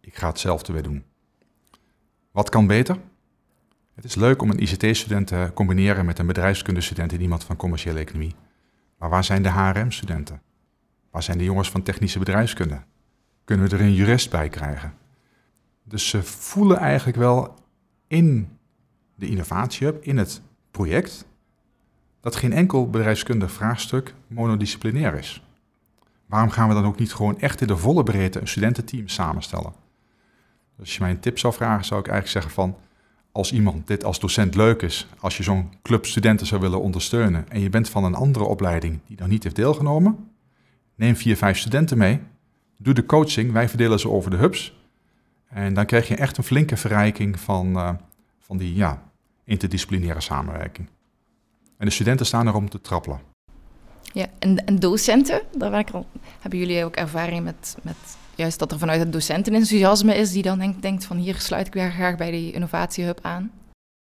ik 0.00 0.16
ga 0.16 0.26
hetzelfde 0.26 0.72
weer 0.72 0.82
doen. 0.82 1.04
Wat 2.30 2.48
kan 2.48 2.66
beter? 2.66 2.98
Het 3.94 4.04
is 4.04 4.14
leuk 4.14 4.42
om 4.42 4.50
een 4.50 4.62
ICT-student 4.62 5.26
te 5.26 5.50
combineren 5.54 6.04
met 6.04 6.18
een 6.18 6.26
bedrijfskundestudent 6.26 7.12
en 7.12 7.20
iemand 7.20 7.44
van 7.44 7.56
commerciële 7.56 7.98
economie. 7.98 8.34
Maar 8.98 9.08
waar 9.08 9.24
zijn 9.24 9.42
de 9.42 9.50
HRM-studenten? 9.50 10.42
Waar 11.10 11.22
zijn 11.22 11.38
de 11.38 11.44
jongens 11.44 11.70
van 11.70 11.82
technische 11.82 12.18
bedrijfskunde? 12.18 12.82
Kunnen 13.44 13.68
we 13.68 13.76
er 13.76 13.82
een 13.82 13.94
jurist 13.94 14.30
bij 14.30 14.48
krijgen? 14.48 14.94
Dus 15.84 16.08
ze 16.08 16.22
voelen 16.22 16.76
eigenlijk 16.76 17.18
wel 17.18 17.54
in 18.06 18.58
de 19.14 19.28
innovatiehub, 19.28 20.04
in 20.04 20.18
het 20.18 20.42
project, 20.70 21.26
dat 22.20 22.36
geen 22.36 22.52
enkel 22.52 22.90
bedrijfskundig 22.90 23.52
vraagstuk 23.52 24.14
monodisciplinair 24.26 25.14
is. 25.14 25.42
Waarom 26.26 26.50
gaan 26.50 26.68
we 26.68 26.74
dan 26.74 26.84
ook 26.84 26.98
niet 26.98 27.12
gewoon 27.12 27.40
echt 27.40 27.60
in 27.60 27.66
de 27.66 27.76
volle 27.76 28.02
breedte 28.02 28.40
een 28.40 28.48
studententeam 28.48 29.08
samenstellen? 29.08 29.72
Dus 30.76 30.78
als 30.78 30.94
je 30.94 31.00
mij 31.00 31.10
een 31.10 31.20
tip 31.20 31.38
zou 31.38 31.54
vragen, 31.54 31.84
zou 31.84 32.00
ik 32.00 32.08
eigenlijk 32.08 32.44
zeggen 32.44 32.62
van... 32.62 32.76
als 33.32 33.52
iemand 33.52 33.86
dit 33.86 34.04
als 34.04 34.20
docent 34.20 34.54
leuk 34.54 34.82
is, 34.82 35.08
als 35.18 35.36
je 35.36 35.42
zo'n 35.42 35.72
club 35.82 36.06
studenten 36.06 36.46
zou 36.46 36.60
willen 36.60 36.80
ondersteunen... 36.80 37.48
en 37.48 37.60
je 37.60 37.68
bent 37.68 37.88
van 37.88 38.04
een 38.04 38.14
andere 38.14 38.44
opleiding 38.44 39.00
die 39.06 39.16
nog 39.18 39.28
niet 39.28 39.42
heeft 39.42 39.56
deelgenomen... 39.56 40.30
neem 40.94 41.16
vier, 41.16 41.36
vijf 41.36 41.58
studenten 41.58 41.98
mee, 41.98 42.20
doe 42.76 42.94
de 42.94 43.06
coaching, 43.06 43.52
wij 43.52 43.68
verdelen 43.68 44.00
ze 44.00 44.08
over 44.08 44.30
de 44.30 44.36
hubs... 44.36 44.80
en 45.52 45.74
dan 45.74 45.86
krijg 45.86 46.08
je 46.08 46.16
echt 46.16 46.36
een 46.36 46.44
flinke 46.44 46.76
verrijking 46.76 47.40
van, 47.40 47.76
uh, 47.76 47.90
van 48.38 48.56
die 48.56 48.74
ja, 48.74 49.02
interdisciplinaire 49.44 50.20
samenwerking. 50.20 50.88
En 51.76 51.86
de 51.86 51.92
studenten 51.92 52.26
staan 52.26 52.46
er 52.46 52.54
om 52.54 52.68
te 52.68 52.80
trappelen. 52.80 53.20
Ja, 54.12 54.26
en, 54.38 54.64
en 54.64 54.78
docenten, 54.78 55.42
daar 55.56 55.84
al, 55.92 56.06
hebben 56.40 56.58
jullie 56.58 56.84
ook 56.84 56.96
ervaring 56.96 57.44
met, 57.44 57.76
met 57.82 57.96
juist 58.34 58.58
dat 58.58 58.72
er 58.72 58.78
vanuit 58.78 59.00
het 59.00 59.12
docentenenthousiasme 59.12 60.14
is 60.14 60.32
die 60.32 60.42
dan 60.42 60.58
denkt, 60.58 60.82
denkt 60.82 61.04
van 61.04 61.16
hier 61.16 61.34
sluit 61.34 61.66
ik 61.66 61.72
weer 61.72 61.90
graag 61.90 62.16
bij 62.16 62.30
die 62.30 62.52
innovatiehub 62.52 63.18
aan? 63.22 63.50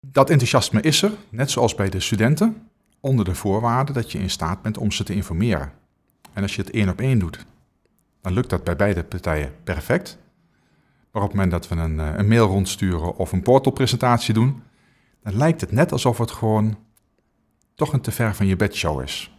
Dat 0.06 0.30
enthousiasme 0.30 0.80
is 0.80 1.02
er, 1.02 1.12
net 1.28 1.50
zoals 1.50 1.74
bij 1.74 1.88
de 1.88 2.00
studenten, 2.00 2.68
onder 3.00 3.24
de 3.24 3.34
voorwaarde 3.34 3.92
dat 3.92 4.12
je 4.12 4.18
in 4.18 4.30
staat 4.30 4.62
bent 4.62 4.78
om 4.78 4.92
ze 4.92 5.04
te 5.04 5.14
informeren. 5.14 5.72
En 6.32 6.42
als 6.42 6.56
je 6.56 6.62
het 6.62 6.70
één 6.70 6.88
op 6.88 7.00
één 7.00 7.18
doet, 7.18 7.44
dan 8.20 8.32
lukt 8.32 8.50
dat 8.50 8.64
bij 8.64 8.76
beide 8.76 9.04
partijen 9.04 9.52
perfect. 9.64 10.18
Maar 11.14 11.22
op 11.22 11.28
het 11.28 11.38
moment 11.38 11.50
dat 11.50 11.68
we 11.68 11.76
een, 11.76 12.00
eh, 12.00 12.16
een 12.16 12.28
mail 12.28 12.46
rondsturen 12.46 13.16
of 13.16 13.32
een 13.32 13.42
portalpresentatie 13.42 14.34
doen, 14.34 14.62
dan 15.22 15.36
lijkt 15.36 15.60
het 15.60 15.72
net 15.72 15.92
alsof 15.92 16.18
het 16.18 16.30
gewoon 16.30 16.78
toch 17.74 17.92
een 17.92 18.00
te 18.00 18.10
ver 18.10 18.34
van 18.34 18.46
je 18.46 18.56
bedshow 18.56 19.02
is. 19.02 19.38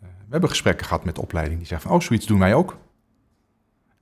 We 0.00 0.32
hebben 0.32 0.48
gesprekken 0.48 0.86
gehad 0.86 1.04
met 1.04 1.14
de 1.14 1.20
opleiding 1.20 1.58
die 1.58 1.66
zeggen 1.66 1.88
van, 1.88 1.98
oh, 1.98 2.04
zoiets 2.04 2.26
doen 2.26 2.38
wij 2.38 2.54
ook. 2.54 2.78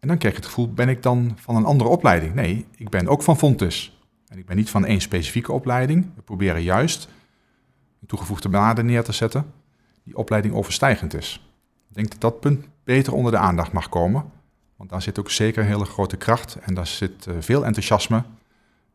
En 0.00 0.08
dan 0.08 0.18
krijg 0.18 0.34
je 0.34 0.40
het 0.40 0.48
gevoel, 0.48 0.72
ben 0.72 0.88
ik 0.88 1.02
dan 1.02 1.32
van 1.36 1.56
een 1.56 1.64
andere 1.64 1.90
opleiding? 1.90 2.34
Nee, 2.34 2.66
ik 2.76 2.88
ben 2.88 3.08
ook 3.08 3.22
van 3.22 3.36
Fontes. 3.36 4.02
En 4.28 4.38
ik 4.38 4.46
ben 4.46 4.56
niet 4.56 4.70
van 4.70 4.84
één 4.84 5.00
specifieke 5.00 5.52
opleiding. 5.52 6.06
We 6.14 6.22
proberen 6.22 6.62
juist 6.62 7.08
een 8.00 8.06
toegevoegde 8.06 8.50
waarde 8.50 8.82
neer 8.82 9.04
te 9.04 9.12
zetten 9.12 9.52
die 10.02 10.16
opleiding 10.16 10.54
overstijgend 10.54 11.14
is. 11.14 11.50
Ik 11.88 11.94
denk 11.94 12.10
dat 12.10 12.20
dat 12.20 12.40
punt 12.40 12.68
beter 12.84 13.12
onder 13.12 13.32
de 13.32 13.38
aandacht 13.38 13.72
mag 13.72 13.88
komen. 13.88 14.24
Want 14.76 14.90
daar 14.90 15.02
zit 15.02 15.18
ook 15.18 15.30
zeker 15.30 15.62
een 15.62 15.68
hele 15.68 15.84
grote 15.84 16.16
kracht 16.16 16.54
en 16.54 16.74
daar 16.74 16.86
zit 16.86 17.26
uh, 17.26 17.34
veel 17.40 17.64
enthousiasme. 17.64 18.16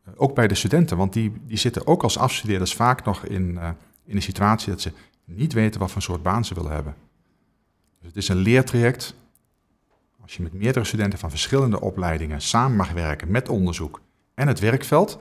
Uh, 0.08 0.14
ook 0.16 0.34
bij 0.34 0.48
de 0.48 0.54
studenten, 0.54 0.96
want 0.96 1.12
die, 1.12 1.32
die 1.46 1.58
zitten 1.58 1.86
ook 1.86 2.02
als 2.02 2.18
afstudeerders 2.18 2.74
vaak 2.74 3.04
nog 3.04 3.24
in, 3.24 3.50
uh, 3.50 3.68
in 4.04 4.16
een 4.16 4.22
situatie 4.22 4.70
dat 4.70 4.80
ze 4.80 4.92
niet 5.24 5.52
weten 5.52 5.80
wat 5.80 5.90
voor 5.90 6.02
soort 6.02 6.22
baan 6.22 6.44
ze 6.44 6.54
willen 6.54 6.72
hebben. 6.72 6.94
Dus 7.98 8.08
het 8.08 8.16
is 8.16 8.28
een 8.28 8.36
leertraject. 8.36 9.14
Als 10.22 10.36
je 10.36 10.42
met 10.42 10.52
meerdere 10.52 10.84
studenten 10.84 11.18
van 11.18 11.30
verschillende 11.30 11.80
opleidingen 11.80 12.40
samen 12.40 12.76
mag 12.76 12.92
werken 12.92 13.30
met 13.30 13.48
onderzoek 13.48 14.00
en 14.34 14.48
het 14.48 14.58
werkveld, 14.58 15.20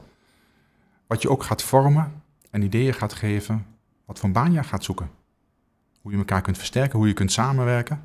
wat 1.07 1.21
je 1.21 1.29
ook 1.29 1.43
gaat 1.43 1.63
vormen 1.63 2.21
en 2.49 2.61
ideeën 2.61 2.93
gaat 2.93 3.13
geven, 3.13 3.65
wat 4.05 4.19
voor 4.19 4.31
baan 4.31 4.51
je 4.51 4.63
gaat 4.63 4.83
zoeken. 4.83 5.09
Hoe 6.01 6.11
je 6.11 6.17
elkaar 6.17 6.41
kunt 6.41 6.57
versterken, 6.57 6.97
hoe 6.97 7.07
je 7.07 7.13
kunt 7.13 7.31
samenwerken. 7.31 8.03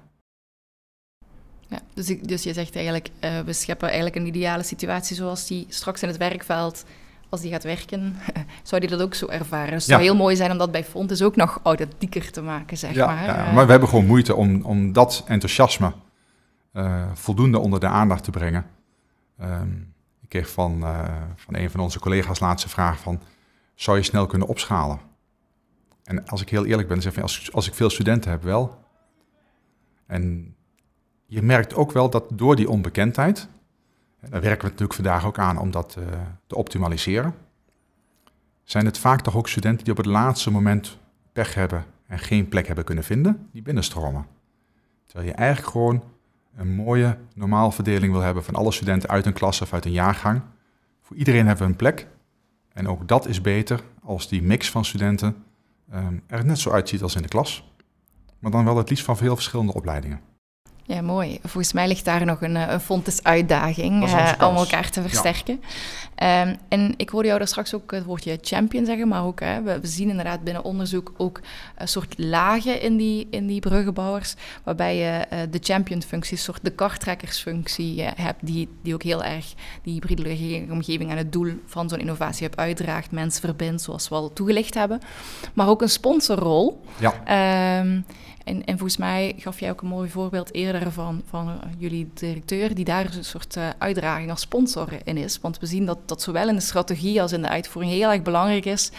Ja, 1.74 1.80
dus, 1.94 2.10
ik, 2.10 2.28
dus 2.28 2.42
je 2.42 2.52
zegt 2.52 2.74
eigenlijk, 2.74 3.08
uh, 3.20 3.40
we 3.40 3.52
scheppen 3.52 3.86
eigenlijk 3.86 4.16
een 4.16 4.26
ideale 4.26 4.62
situatie 4.62 5.16
zoals 5.16 5.46
die 5.46 5.66
straks 5.68 6.02
in 6.02 6.08
het 6.08 6.16
werkveld, 6.16 6.84
als 7.28 7.40
die 7.40 7.50
gaat 7.50 7.62
werken, 7.62 8.16
zou 8.62 8.80
die 8.80 8.90
dat 8.90 9.00
ook 9.00 9.14
zo 9.14 9.26
ervaren. 9.26 9.70
Dus 9.70 9.82
het 9.82 9.92
zou 9.92 10.02
heel 10.02 10.16
mooi 10.16 10.36
zijn 10.36 10.50
om 10.50 10.58
dat 10.58 10.72
bij 10.72 10.84
Fontes 10.84 11.22
ook 11.22 11.36
nog 11.36 11.60
authentieker 11.62 12.30
te 12.30 12.42
maken, 12.42 12.76
zeg 12.76 12.94
ja, 12.94 13.06
maar. 13.06 13.24
Ja, 13.24 13.52
maar 13.52 13.64
we 13.64 13.70
hebben 13.70 13.88
gewoon 13.88 14.06
moeite 14.06 14.34
om, 14.34 14.62
om 14.62 14.92
dat 14.92 15.24
enthousiasme 15.26 15.92
uh, 16.72 17.04
voldoende 17.14 17.58
onder 17.58 17.80
de 17.80 17.86
aandacht 17.86 18.24
te 18.24 18.30
brengen. 18.30 18.66
Um, 19.40 19.94
ik 20.20 20.28
kreeg 20.28 20.50
van, 20.50 20.80
uh, 20.82 21.04
van 21.34 21.56
een 21.56 21.70
van 21.70 21.80
onze 21.80 21.98
collega's 21.98 22.40
laatste 22.40 22.68
vraag 22.68 22.98
van, 23.00 23.20
zou 23.74 23.96
je 23.96 24.02
snel 24.02 24.26
kunnen 24.26 24.48
opschalen? 24.48 25.00
En 26.04 26.26
als 26.28 26.40
ik 26.42 26.48
heel 26.48 26.64
eerlijk 26.64 26.88
ben, 26.88 27.02
zeg 27.02 27.16
ik, 27.16 27.22
als, 27.22 27.52
als 27.52 27.66
ik 27.66 27.74
veel 27.74 27.90
studenten 27.90 28.30
heb, 28.30 28.42
wel. 28.42 28.84
En 30.06 30.54
je 31.34 31.42
merkt 31.42 31.74
ook 31.74 31.92
wel 31.92 32.10
dat 32.10 32.24
door 32.32 32.56
die 32.56 32.68
onbekendheid, 32.68 33.48
daar 34.20 34.40
werken 34.40 34.60
we 34.60 34.64
natuurlijk 34.64 34.94
vandaag 34.94 35.26
ook 35.26 35.38
aan 35.38 35.58
om 35.58 35.70
dat 35.70 35.96
uh, 35.98 36.04
te 36.46 36.56
optimaliseren, 36.56 37.34
zijn 38.64 38.84
het 38.84 38.98
vaak 38.98 39.20
toch 39.20 39.36
ook 39.36 39.48
studenten 39.48 39.84
die 39.84 39.92
op 39.92 39.98
het 39.98 40.06
laatste 40.06 40.50
moment 40.50 40.98
pech 41.32 41.54
hebben 41.54 41.84
en 42.06 42.18
geen 42.18 42.48
plek 42.48 42.66
hebben 42.66 42.84
kunnen 42.84 43.04
vinden, 43.04 43.48
die 43.52 43.62
binnenstromen. 43.62 44.26
Terwijl 45.06 45.28
je 45.28 45.34
eigenlijk 45.34 45.70
gewoon 45.70 46.04
een 46.56 46.74
mooie 46.74 47.18
normaalverdeling 47.34 48.12
wil 48.12 48.20
hebben 48.20 48.44
van 48.44 48.54
alle 48.54 48.72
studenten 48.72 49.08
uit 49.08 49.26
een 49.26 49.32
klas 49.32 49.60
of 49.60 49.72
uit 49.72 49.84
een 49.84 49.92
jaargang. 49.92 50.42
Voor 51.02 51.16
iedereen 51.16 51.46
hebben 51.46 51.64
we 51.64 51.70
een 51.70 51.78
plek. 51.78 52.06
En 52.72 52.88
ook 52.88 53.08
dat 53.08 53.26
is 53.26 53.40
beter 53.40 53.82
als 54.02 54.28
die 54.28 54.42
mix 54.42 54.70
van 54.70 54.84
studenten 54.84 55.44
um, 55.94 56.22
er 56.26 56.44
net 56.44 56.58
zo 56.58 56.70
uitziet 56.70 57.02
als 57.02 57.16
in 57.16 57.22
de 57.22 57.28
klas. 57.28 57.72
Maar 58.38 58.50
dan 58.50 58.64
wel 58.64 58.76
het 58.76 58.90
liefst 58.90 59.04
van 59.04 59.16
veel 59.16 59.34
verschillende 59.34 59.74
opleidingen. 59.74 60.20
Ja, 60.86 61.02
mooi. 61.02 61.38
Volgens 61.42 61.72
mij 61.72 61.88
ligt 61.88 62.04
daar 62.04 62.24
nog 62.24 62.42
een, 62.42 62.56
eh, 62.56 62.72
een 62.72 62.80
Fontes-uitdaging 62.80 64.04
uh, 64.04 64.32
om 64.38 64.56
elkaar 64.56 64.90
te 64.90 65.00
versterken. 65.00 65.60
Ja. 66.16 66.42
Um, 66.42 66.56
en 66.68 66.94
ik 66.96 67.08
hoorde 67.08 67.26
jou 67.26 67.38
daar 67.38 67.48
straks 67.48 67.74
ook 67.74 67.90
het 67.90 68.04
woordje 68.04 68.38
champion 68.40 68.86
zeggen, 68.86 69.08
maar 69.08 69.24
ook, 69.24 69.40
hè, 69.40 69.62
we, 69.62 69.80
we, 69.80 69.86
zien 69.86 70.08
inderdaad 70.08 70.44
binnen 70.44 70.64
onderzoek 70.64 71.12
ook 71.16 71.40
een 71.76 71.88
soort 71.88 72.14
lagen 72.18 72.80
in 72.80 72.96
die, 72.96 73.26
in 73.30 73.46
die 73.46 73.60
bruggenbouwers, 73.60 74.34
waarbij 74.64 74.96
je 74.96 75.26
uh, 75.32 75.38
de 75.50 75.58
champion-functie, 75.62 76.36
een 76.36 76.42
soort 76.42 76.64
de 76.64 76.70
karttrekkersfunctie 76.70 78.02
hebt, 78.02 78.46
die, 78.46 78.68
die 78.82 78.94
ook 78.94 79.02
heel 79.02 79.24
erg 79.24 79.54
die 79.82 80.02
hybride 80.06 80.72
omgeving 80.72 81.10
aan 81.10 81.16
het 81.16 81.32
doel 81.32 81.52
van 81.66 81.88
zo'n 81.88 82.00
innovatie 82.00 82.46
hebt 82.46 82.58
uitdraagt, 82.58 83.10
mensen 83.10 83.40
verbindt, 83.40 83.82
zoals 83.82 84.08
we 84.08 84.14
al 84.14 84.32
toegelicht 84.32 84.74
hebben. 84.74 85.00
Maar 85.54 85.68
ook 85.68 85.82
een 85.82 85.88
sponsorrol. 85.88 86.84
Ja. 86.98 87.80
Um, 87.80 88.04
en, 88.44 88.64
en 88.64 88.78
volgens 88.78 88.96
mij 88.96 89.34
gaf 89.38 89.60
jij 89.60 89.70
ook 89.70 89.82
een 89.82 89.88
mooi 89.88 90.10
voorbeeld 90.10 90.54
eerder 90.54 90.92
van, 90.92 91.22
van 91.28 91.48
uh, 91.48 91.54
jullie 91.78 92.10
directeur, 92.14 92.74
die 92.74 92.84
daar 92.84 93.14
een 93.16 93.24
soort 93.24 93.56
uh, 93.56 93.68
uitdaging 93.78 94.30
als 94.30 94.40
sponsor 94.40 94.88
in 95.04 95.16
is. 95.16 95.38
Want 95.40 95.58
we 95.58 95.66
zien 95.66 95.86
dat 95.86 95.98
dat 96.06 96.22
zowel 96.22 96.48
in 96.48 96.54
de 96.54 96.60
strategie 96.60 97.22
als 97.22 97.32
in 97.32 97.42
de 97.42 97.48
uitvoering 97.48 97.92
heel 97.94 98.10
erg 98.10 98.22
belangrijk 98.22 98.64
is. 98.64 98.90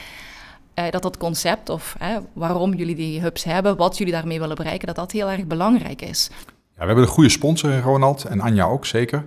Uh, 0.75 0.89
dat 0.89 1.01
dat 1.01 1.17
concept 1.17 1.69
of 1.69 1.97
waarom 2.33 2.73
jullie 2.73 2.95
die 2.95 3.21
hubs 3.21 3.43
hebben, 3.43 3.77
wat 3.77 3.97
jullie 3.97 4.13
daarmee 4.13 4.39
willen 4.39 4.55
bereiken, 4.55 4.87
dat 4.87 4.95
dat 4.95 5.11
heel 5.11 5.29
erg 5.29 5.45
belangrijk 5.45 6.01
is. 6.01 6.29
Ja, 6.47 6.81
we 6.81 6.85
hebben 6.85 7.03
een 7.03 7.09
goede 7.09 7.29
sponsor 7.29 7.79
Ronald 7.79 8.25
en 8.25 8.41
Anja 8.41 8.65
ook 8.65 8.85
zeker. 8.85 9.25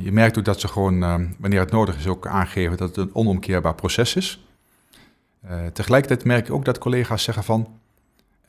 je 0.00 0.12
merkt 0.12 0.38
ook 0.38 0.44
dat 0.44 0.60
ze 0.60 0.68
gewoon, 0.68 1.00
wanneer 1.38 1.60
het 1.60 1.70
nodig 1.70 1.98
is, 1.98 2.06
ook 2.06 2.26
aangeven 2.26 2.76
dat 2.76 2.88
het 2.88 2.96
een 2.96 3.14
onomkeerbaar 3.14 3.74
proces 3.74 4.16
is. 4.16 4.44
tegelijkertijd 5.72 6.24
merk 6.24 6.46
ik 6.46 6.54
ook 6.54 6.64
dat 6.64 6.78
collega's 6.78 7.22
zeggen 7.22 7.44
van, 7.44 7.68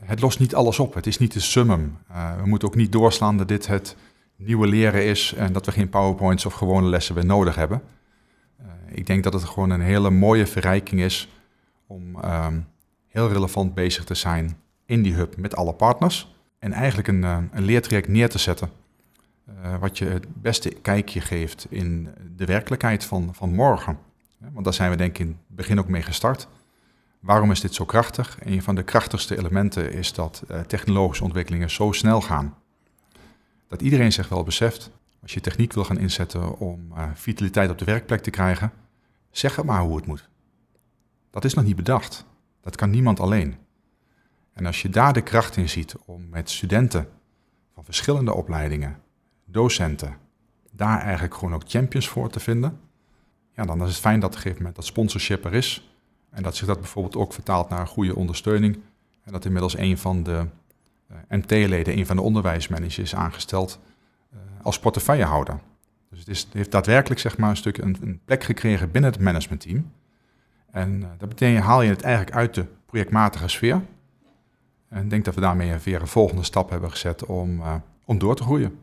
het 0.05 0.21
lost 0.21 0.39
niet 0.39 0.55
alles 0.55 0.79
op. 0.79 0.93
Het 0.93 1.07
is 1.07 1.17
niet 1.17 1.33
de 1.33 1.39
summum. 1.39 1.97
Uh, 2.11 2.35
we 2.41 2.47
moeten 2.47 2.67
ook 2.67 2.75
niet 2.75 2.91
doorslaan 2.91 3.37
dat 3.37 3.47
dit 3.47 3.67
het 3.67 3.95
nieuwe 4.35 4.67
leren 4.67 5.05
is 5.05 5.33
en 5.33 5.53
dat 5.53 5.65
we 5.65 5.71
geen 5.71 5.89
PowerPoints 5.89 6.45
of 6.45 6.53
gewone 6.53 6.87
lessen 6.87 7.15
weer 7.15 7.25
nodig 7.25 7.55
hebben. 7.55 7.81
Uh, 8.61 8.65
ik 8.91 9.05
denk 9.05 9.23
dat 9.23 9.33
het 9.33 9.43
gewoon 9.43 9.69
een 9.69 9.81
hele 9.81 10.09
mooie 10.09 10.47
verrijking 10.47 11.01
is 11.01 11.29
om 11.87 12.15
um, 12.25 12.67
heel 13.07 13.27
relevant 13.27 13.73
bezig 13.73 14.03
te 14.03 14.15
zijn 14.15 14.57
in 14.85 15.01
die 15.01 15.13
hub 15.13 15.37
met 15.37 15.55
alle 15.55 15.73
partners. 15.73 16.35
En 16.59 16.73
eigenlijk 16.73 17.07
een, 17.07 17.21
uh, 17.21 17.37
een 17.51 17.63
leertraject 17.63 18.07
neer 18.07 18.29
te 18.29 18.37
zetten. 18.37 18.69
wat 19.79 19.97
je 19.97 20.05
het 20.05 20.41
beste 20.41 20.69
kijkje 20.69 21.21
geeft 21.21 21.67
in 21.69 22.09
de 22.35 22.45
werkelijkheid 22.45 23.05
van, 23.05 23.29
van 23.33 23.53
morgen. 23.53 23.97
Want 24.37 24.63
daar 24.63 24.73
zijn 24.73 24.89
we 24.89 24.97
denk 24.97 25.11
ik 25.11 25.19
in 25.19 25.27
het 25.27 25.55
begin 25.55 25.79
ook 25.79 25.87
mee 25.87 26.01
gestart. 26.01 26.47
Waarom 27.19 27.51
is 27.51 27.61
dit 27.61 27.73
zo 27.73 27.85
krachtig? 27.85 28.37
Een 28.39 28.63
van 28.63 28.75
de 28.75 28.83
krachtigste 28.83 29.37
elementen 29.37 29.91
is 29.93 30.13
dat 30.13 30.43
uh, 30.51 30.59
technologische 30.59 31.23
ontwikkelingen 31.23 31.69
zo 31.69 31.91
snel 31.91 32.21
gaan. 32.21 32.57
Dat 33.67 33.81
iedereen 33.81 34.11
zich 34.11 34.29
wel 34.29 34.43
beseft, 34.43 34.91
als 35.21 35.33
je 35.33 35.41
techniek 35.41 35.73
wil 35.73 35.83
gaan 35.83 35.99
inzetten 35.99 36.57
om 36.57 36.91
uh, 36.91 37.03
vitaliteit 37.13 37.69
op 37.69 37.77
de 37.77 37.85
werkplek 37.85 38.21
te 38.21 38.29
krijgen, 38.29 38.71
zeg 39.31 39.55
het 39.55 39.65
maar 39.65 39.81
hoe 39.81 39.95
het 39.95 40.05
moet. 40.05 40.29
Dat 41.29 41.45
is 41.45 41.53
nog 41.53 41.65
niet 41.65 41.75
bedacht. 41.75 42.25
Dat 42.61 42.75
kan 42.75 42.89
niemand 42.89 43.19
alleen. 43.19 43.55
En 44.53 44.65
als 44.65 44.81
je 44.81 44.89
daar 44.89 45.13
de 45.13 45.21
kracht 45.21 45.57
in 45.57 45.69
ziet 45.69 45.95
om 46.05 46.29
met 46.29 46.49
studenten 46.49 47.09
van 47.73 47.83
verschillende 47.83 48.33
opleidingen, 48.33 49.01
docenten, 49.45 50.17
daar 50.71 51.01
eigenlijk 51.01 51.33
gewoon 51.33 51.53
ook 51.53 51.63
champions 51.67 52.07
voor 52.07 52.29
te 52.29 52.39
vinden, 52.39 52.79
ja, 53.55 53.65
dan 53.65 53.81
is 53.81 53.89
het 53.89 53.99
fijn 53.99 54.19
dat 54.19 54.29
op 54.29 54.35
een 54.35 54.41
gegeven 54.41 54.57
moment 54.57 54.75
dat 54.75 54.85
sponsorship 54.85 55.45
er 55.45 55.53
is 55.53 55.89
en 56.29 56.43
dat 56.43 56.55
zich 56.55 56.67
dat 56.67 56.79
bijvoorbeeld 56.79 57.15
ook 57.15 57.33
vertaalt 57.33 57.69
naar 57.69 57.87
goede 57.87 58.15
ondersteuning. 58.15 58.79
En 59.23 59.31
dat 59.31 59.45
inmiddels 59.45 59.77
een 59.77 59.97
van 59.97 60.23
de 60.23 60.45
eh, 61.07 61.17
MT-leden, 61.29 61.97
een 61.97 62.05
van 62.05 62.15
de 62.15 62.21
onderwijsmanagers 62.21 62.99
is 62.99 63.15
aangesteld 63.15 63.79
uh, 64.33 64.39
als 64.61 64.79
portefeuillehouder. 64.79 65.59
Dus 66.09 66.19
het, 66.19 66.27
is, 66.27 66.47
heeft 66.51 66.71
daadwerkelijk 66.71 67.21
zeg 67.21 67.37
maar, 67.37 67.49
een 67.49 67.57
stuk 67.57 67.77
een, 67.77 68.21
plek 68.25 68.43
gekregen 68.43 68.91
binnen 68.91 69.11
het 69.11 69.21
managementteam. 69.21 69.91
En 70.71 71.01
uh, 71.01 71.07
dat 71.17 71.29
betekent, 71.29 71.63
haal 71.63 71.81
je 71.81 71.89
het 71.89 72.01
eigenlijk 72.01 72.35
uit 72.35 72.53
de 72.53 72.65
projectmatige 72.85 73.47
sfeer. 73.47 73.81
En 74.89 75.03
ik 75.03 75.09
denk 75.09 75.25
dat 75.25 75.35
we 75.35 75.41
daarmee 75.41 75.77
weer 75.83 76.01
een 76.01 76.07
volgende 76.07 76.43
stap 76.43 76.69
hebben 76.69 76.91
gezet 76.91 77.25
om, 77.25 77.61
om 78.05 78.17
door 78.17 78.35
te 78.35 78.43
groeien. 78.43 78.79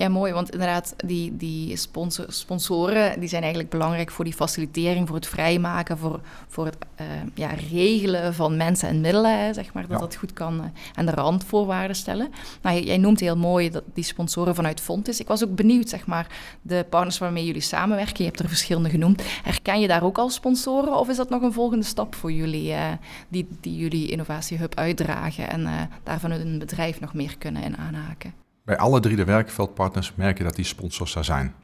Ja, 0.00 0.08
mooi, 0.08 0.32
want 0.32 0.50
inderdaad, 0.50 0.94
die, 0.96 1.36
die 1.36 1.76
sponsor, 1.76 2.24
sponsoren 2.28 3.20
die 3.20 3.28
zijn 3.28 3.42
eigenlijk 3.42 3.72
belangrijk 3.72 4.10
voor 4.10 4.24
die 4.24 4.34
facilitering, 4.34 5.06
voor 5.06 5.16
het 5.16 5.26
vrijmaken, 5.26 5.98
voor, 5.98 6.20
voor 6.48 6.64
het 6.64 6.76
uh, 7.00 7.06
ja, 7.34 7.48
regelen 7.70 8.34
van 8.34 8.56
mensen 8.56 8.88
en 8.88 9.00
middelen, 9.00 9.54
zeg 9.54 9.72
maar, 9.72 9.82
dat 9.82 9.92
ja. 9.92 9.98
dat 9.98 10.16
goed 10.16 10.32
kan 10.32 10.54
uh, 10.54 10.64
en 10.94 11.06
de 11.06 11.12
randvoorwaarden 11.12 11.96
stellen. 11.96 12.30
Nou, 12.62 12.80
jij 12.80 12.98
noemt 12.98 13.20
heel 13.20 13.36
mooi 13.36 13.70
dat 13.70 13.82
die 13.94 14.04
sponsoren 14.04 14.54
vanuit 14.54 14.80
Fontis. 14.80 15.20
Ik 15.20 15.26
was 15.26 15.44
ook 15.44 15.54
benieuwd, 15.54 15.88
zeg 15.88 16.06
maar, 16.06 16.26
de 16.62 16.86
partners 16.90 17.18
waarmee 17.18 17.44
jullie 17.44 17.60
samenwerken, 17.60 18.24
je 18.24 18.30
hebt 18.30 18.40
er 18.40 18.48
verschillende 18.48 18.90
genoemd. 18.90 19.22
Herken 19.42 19.80
je 19.80 19.88
daar 19.88 20.02
ook 20.02 20.18
al 20.18 20.30
sponsoren 20.30 20.98
of 20.98 21.08
is 21.08 21.16
dat 21.16 21.30
nog 21.30 21.42
een 21.42 21.52
volgende 21.52 21.84
stap 21.84 22.14
voor 22.14 22.32
jullie, 22.32 22.70
uh, 22.70 22.92
die, 23.28 23.48
die 23.60 23.76
jullie 23.76 24.10
innovatiehub 24.10 24.74
uitdragen 24.74 25.50
en 25.50 25.90
daarvan 26.02 26.30
hun 26.30 26.58
bedrijf 26.58 27.00
nog 27.00 27.14
meer 27.14 27.38
kunnen 27.38 27.62
in 27.62 27.76
aanhaken? 27.76 28.40
Bij 28.70 28.78
alle 28.78 29.00
drie 29.00 29.16
de 29.16 29.24
werkveldpartners 29.24 30.14
merk 30.14 30.38
je 30.38 30.44
dat 30.44 30.56
die 30.56 30.64
sponsors 30.64 31.12
daar 31.12 31.24
zijn. 31.24 31.54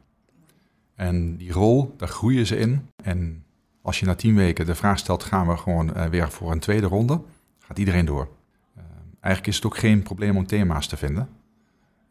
En 0.95 1.37
die 1.37 1.53
rol, 1.53 1.95
daar 1.97 2.09
groeien 2.09 2.47
ze 2.47 2.57
in. 2.57 2.89
En 3.03 3.45
als 3.83 4.01
je 4.01 4.07
na 4.07 4.15
tien 4.15 4.35
weken 4.35 4.67
de 4.67 4.75
vraag 4.75 4.99
stelt, 4.99 5.25
gaan 5.25 5.47
we 5.47 5.57
gewoon 5.57 5.97
uh, 5.97 6.05
weer 6.05 6.31
voor 6.31 6.53
een 6.53 6.59
tweede 6.59 6.87
ronde, 6.87 7.21
gaat 7.59 7.79
iedereen 7.79 8.05
door. 8.05 8.29
Uh, 8.77 8.83
eigenlijk 9.21 9.47
is 9.47 9.57
het 9.57 9.67
ook 9.67 9.77
geen 9.77 10.03
probleem 10.03 10.37
om 10.37 10.47
thema's 10.47 10.87
te 10.87 10.97
vinden. 10.97 11.29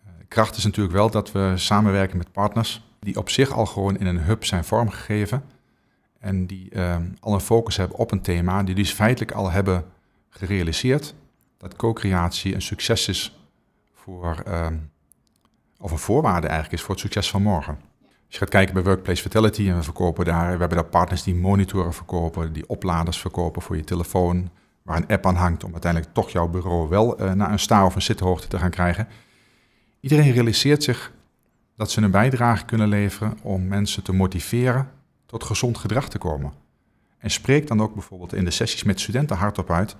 Uh, 0.05 0.11
kracht 0.27 0.57
is 0.57 0.63
natuurlijk 0.63 0.95
wel 0.95 1.09
dat 1.09 1.31
we 1.31 1.53
samenwerken 1.55 2.17
met 2.17 2.31
partners 2.31 2.87
die 2.99 3.17
op 3.17 3.29
zich 3.29 3.51
al 3.51 3.65
gewoon 3.65 3.97
in 3.97 4.05
een 4.05 4.19
hub 4.19 4.45
zijn 4.45 4.63
vormgegeven. 4.63 5.43
En 6.19 6.45
die 6.45 6.79
al 7.19 7.33
een 7.33 7.39
focus 7.39 7.77
hebben 7.77 7.97
op 7.97 8.11
een 8.11 8.21
thema, 8.21 8.63
die 8.63 8.75
dus 8.75 8.91
feitelijk 8.91 9.31
al 9.31 9.51
hebben 9.51 9.85
gerealiseerd 10.29 11.15
dat 11.57 11.75
co-creatie 11.75 12.53
een 12.53 12.61
succes 12.61 13.07
is 13.07 13.44
voor, 14.05 14.41
ehm, 14.45 14.77
of 15.79 15.91
een 15.91 15.97
voorwaarde 15.97 16.47
eigenlijk 16.47 16.73
is 16.73 16.81
voor 16.81 16.93
het 16.93 17.03
succes 17.03 17.29
van 17.29 17.41
morgen. 17.41 17.77
Als 18.01 18.33
je 18.33 18.37
gaat 18.37 18.49
kijken 18.49 18.73
bij 18.73 18.83
Workplace 18.83 19.21
Vitality 19.21 19.69
en 19.69 19.75
we 19.75 19.83
verkopen 19.83 20.25
daar, 20.25 20.51
we 20.51 20.59
hebben 20.59 20.77
daar 20.77 20.85
partners 20.85 21.23
die 21.23 21.35
monitoren 21.35 21.93
verkopen, 21.93 22.53
die 22.53 22.69
opladers 22.69 23.19
verkopen 23.19 23.61
voor 23.61 23.75
je 23.75 23.83
telefoon, 23.83 24.49
waar 24.81 24.97
een 24.97 25.07
app 25.07 25.25
aan 25.25 25.35
hangt 25.35 25.63
om 25.63 25.71
uiteindelijk 25.71 26.13
toch 26.13 26.29
jouw 26.29 26.47
bureau 26.47 26.89
wel 26.89 27.21
uh, 27.21 27.33
naar 27.33 27.51
een 27.51 27.59
sta 27.59 27.85
of 27.85 27.95
een 27.95 28.01
zithoogte 28.01 28.47
te 28.47 28.59
gaan 28.59 28.69
krijgen. 28.69 29.07
Iedereen 29.99 30.31
realiseert 30.31 30.83
zich 30.83 31.11
dat 31.75 31.91
ze 31.91 32.01
een 32.01 32.11
bijdrage 32.11 32.65
kunnen 32.65 32.87
leveren 32.87 33.37
om 33.41 33.67
mensen 33.67 34.03
te 34.03 34.13
motiveren 34.13 34.91
tot 35.25 35.43
gezond 35.43 35.77
gedrag 35.77 36.09
te 36.09 36.17
komen. 36.17 36.53
En 37.17 37.31
spreekt 37.31 37.67
dan 37.67 37.81
ook 37.81 37.93
bijvoorbeeld 37.93 38.33
in 38.33 38.45
de 38.45 38.51
sessies 38.51 38.83
met 38.83 38.99
studenten 38.99 39.37
hardop 39.37 39.71
uit 39.71 39.95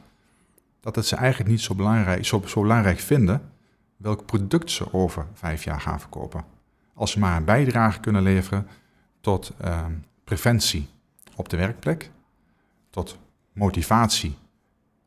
dat 0.80 0.96
het 0.96 1.06
ze 1.06 1.16
eigenlijk 1.16 1.50
niet 1.50 1.62
zo 1.62 1.76
belangrijk, 1.76 2.26
zo 2.26 2.44
belangrijk 2.54 3.00
vinden 3.00 3.54
welk 3.98 4.26
product 4.26 4.72
ze 4.72 4.94
over 4.94 5.28
vijf 5.34 5.64
jaar 5.64 5.82
gaan 5.82 6.00
verkopen. 6.00 6.46
Als 6.94 7.12
ze 7.12 7.20
maar 7.20 7.38
een 7.38 7.46
bijdrage 7.46 8.00
kunnen 8.00 8.22
leveren 8.22 8.68
tot 9.22 9.54
uh, 9.66 9.86
preventie 10.24 10.90
op 11.36 11.50
de 11.50 11.58
werkplek, 11.58 12.12
tot 12.90 13.18
motivatie 13.54 14.38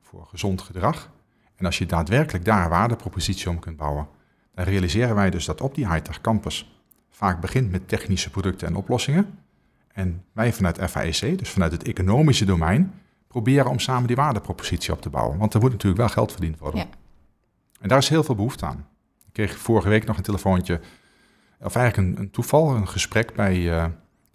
voor 0.03 0.27
gezond 0.27 0.63
gedrag. 0.63 1.11
En 1.57 1.67
als 1.67 1.79
je 1.79 1.87
daadwerkelijk 1.87 2.45
daar 2.45 2.65
een 2.65 2.71
waardepropositie 2.71 3.51
om 3.51 3.59
kunt 3.59 3.77
bouwen, 3.77 4.09
dan 4.55 4.65
realiseren 4.65 5.15
wij 5.15 5.31
dus 5.31 5.45
dat 5.45 5.61
op 5.61 5.75
die 5.75 5.89
high-tech 5.89 6.21
campus 6.21 6.81
vaak 7.11 7.41
begint 7.41 7.71
met 7.71 7.89
technische 7.89 8.31
producten 8.31 8.69
en 8.69 8.77
oplossingen. 8.77 9.39
En 9.93 10.25
wij 10.33 10.53
vanuit 10.53 10.79
FAEC, 10.91 11.39
dus 11.39 11.51
vanuit 11.51 11.73
het 11.73 11.83
economische 11.83 12.45
domein, 12.45 12.95
proberen 13.29 13.71
om 13.71 13.79
samen 13.79 14.07
die 14.07 14.17
waardepropositie 14.17 14.93
op 14.93 15.03
te 15.03 15.11
bouwen. 15.11 15.39
Want 15.39 15.55
er 15.55 15.61
moet 15.61 15.71
natuurlijk 15.71 16.01
wel 16.01 16.09
geld 16.09 16.33
verdiend 16.33 16.59
worden. 16.59 16.87
En 17.79 17.89
daar 17.89 17.99
is 17.99 18.09
heel 18.09 18.25
veel 18.25 18.35
behoefte 18.35 18.67
aan. 18.67 18.87
Ik 19.27 19.33
kreeg 19.33 19.59
vorige 19.59 19.89
week 19.89 20.07
nog 20.07 20.17
een 20.17 20.23
telefoontje, 20.23 20.81
of 21.61 21.77
eigenlijk 21.77 22.09
een, 22.09 22.23
een 22.23 22.31
toeval, 22.31 22.75
een 22.75 22.89
gesprek 22.89 23.35
bij... 23.35 23.55
eh, 23.55 23.87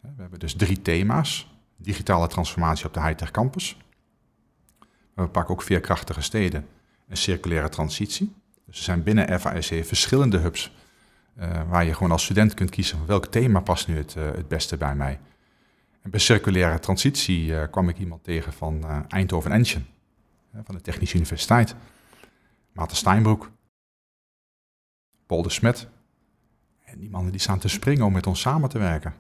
we 0.02 0.22
hebben 0.22 0.40
dus 0.40 0.56
drie 0.56 0.82
thema's. 0.82 1.52
Digitale 1.78 2.28
transformatie 2.28 2.86
op 2.86 2.94
de 2.94 3.02
high-tech 3.02 3.32
campus. 3.32 3.78
We 5.14 5.28
pakken 5.28 5.54
ook 5.54 5.62
veerkrachtige 5.62 6.22
steden 6.22 6.68
en 7.08 7.18
circulaire 7.18 7.70
transitie. 7.70 8.34
Dus 8.66 8.78
er 8.78 8.84
zijn 8.84 9.04
binnen 9.04 9.40
FASC 9.40 9.74
verschillende 9.84 10.38
hubs 10.38 10.76
eh, 11.36 11.62
waar 11.70 11.86
je 11.86 11.94
gewoon 11.94 12.12
als 12.12 12.24
student 12.24 12.54
kunt 12.54 12.70
kiezen 12.70 12.98
van 12.98 13.08
welk 13.08 13.26
thema 13.26 13.60
past 13.60 13.88
nu 13.88 13.98
het, 13.98 14.16
eh, 14.16 14.24
het 14.26 14.48
beste 14.48 14.78
bij 14.78 14.96
mij. 14.96 15.20
En 16.02 16.10
bij 16.10 16.20
circulaire 16.20 16.80
transitie 16.80 17.68
kwam 17.68 17.90
ik 17.90 17.98
iemand 17.98 18.24
tegen 18.24 18.54
van 18.54 19.06
Eindhoven 19.08 19.52
Enschen, 19.52 19.88
van 20.64 20.76
de 20.76 20.82
Technische 20.82 21.16
Universiteit. 21.16 21.76
Maarten 22.74 22.98
Steinbroek, 22.98 23.52
Paul 25.26 25.42
de 25.42 25.50
Smet. 25.50 25.88
En 26.84 27.00
die 27.00 27.10
mannen 27.10 27.32
die 27.32 27.42
staan 27.42 27.60
te 27.60 27.68
springen 27.68 28.06
om 28.06 28.14
met 28.14 28.28
ons 28.28 28.40
samen 28.40 28.70
te 28.70 28.78
werken. 28.78 29.14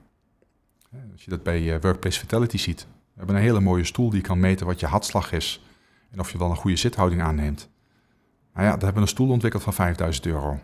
Als 1.12 1.24
je 1.24 1.30
dat 1.30 1.44
bij 1.44 1.74
eh, 1.74 1.82
Workplace 1.82 2.20
Vitality 2.20 2.58
ziet. 2.58 2.82
We 2.82 3.18
hebben 3.18 3.36
een 3.36 3.42
hele 3.42 3.60
mooie 3.60 3.84
stoel 3.84 4.10
die 4.10 4.22
kan 4.22 4.40
meten 4.40 4.66
wat 4.66 4.80
je 4.80 4.86
hartslag 4.86 5.32
is. 5.32 5.64
En 6.12 6.20
of 6.20 6.32
je 6.32 6.38
wel 6.38 6.50
een 6.50 6.56
goede 6.56 6.78
zithouding 6.78 7.22
aanneemt. 7.22 7.70
Nou 8.54 8.66
ja, 8.66 8.72
daar 8.72 8.84
hebben 8.84 8.94
we 8.94 9.02
een 9.02 9.08
stoel 9.08 9.30
ontwikkeld 9.30 9.64
van 9.64 9.74
5000 9.74 10.26
euro. 10.26 10.60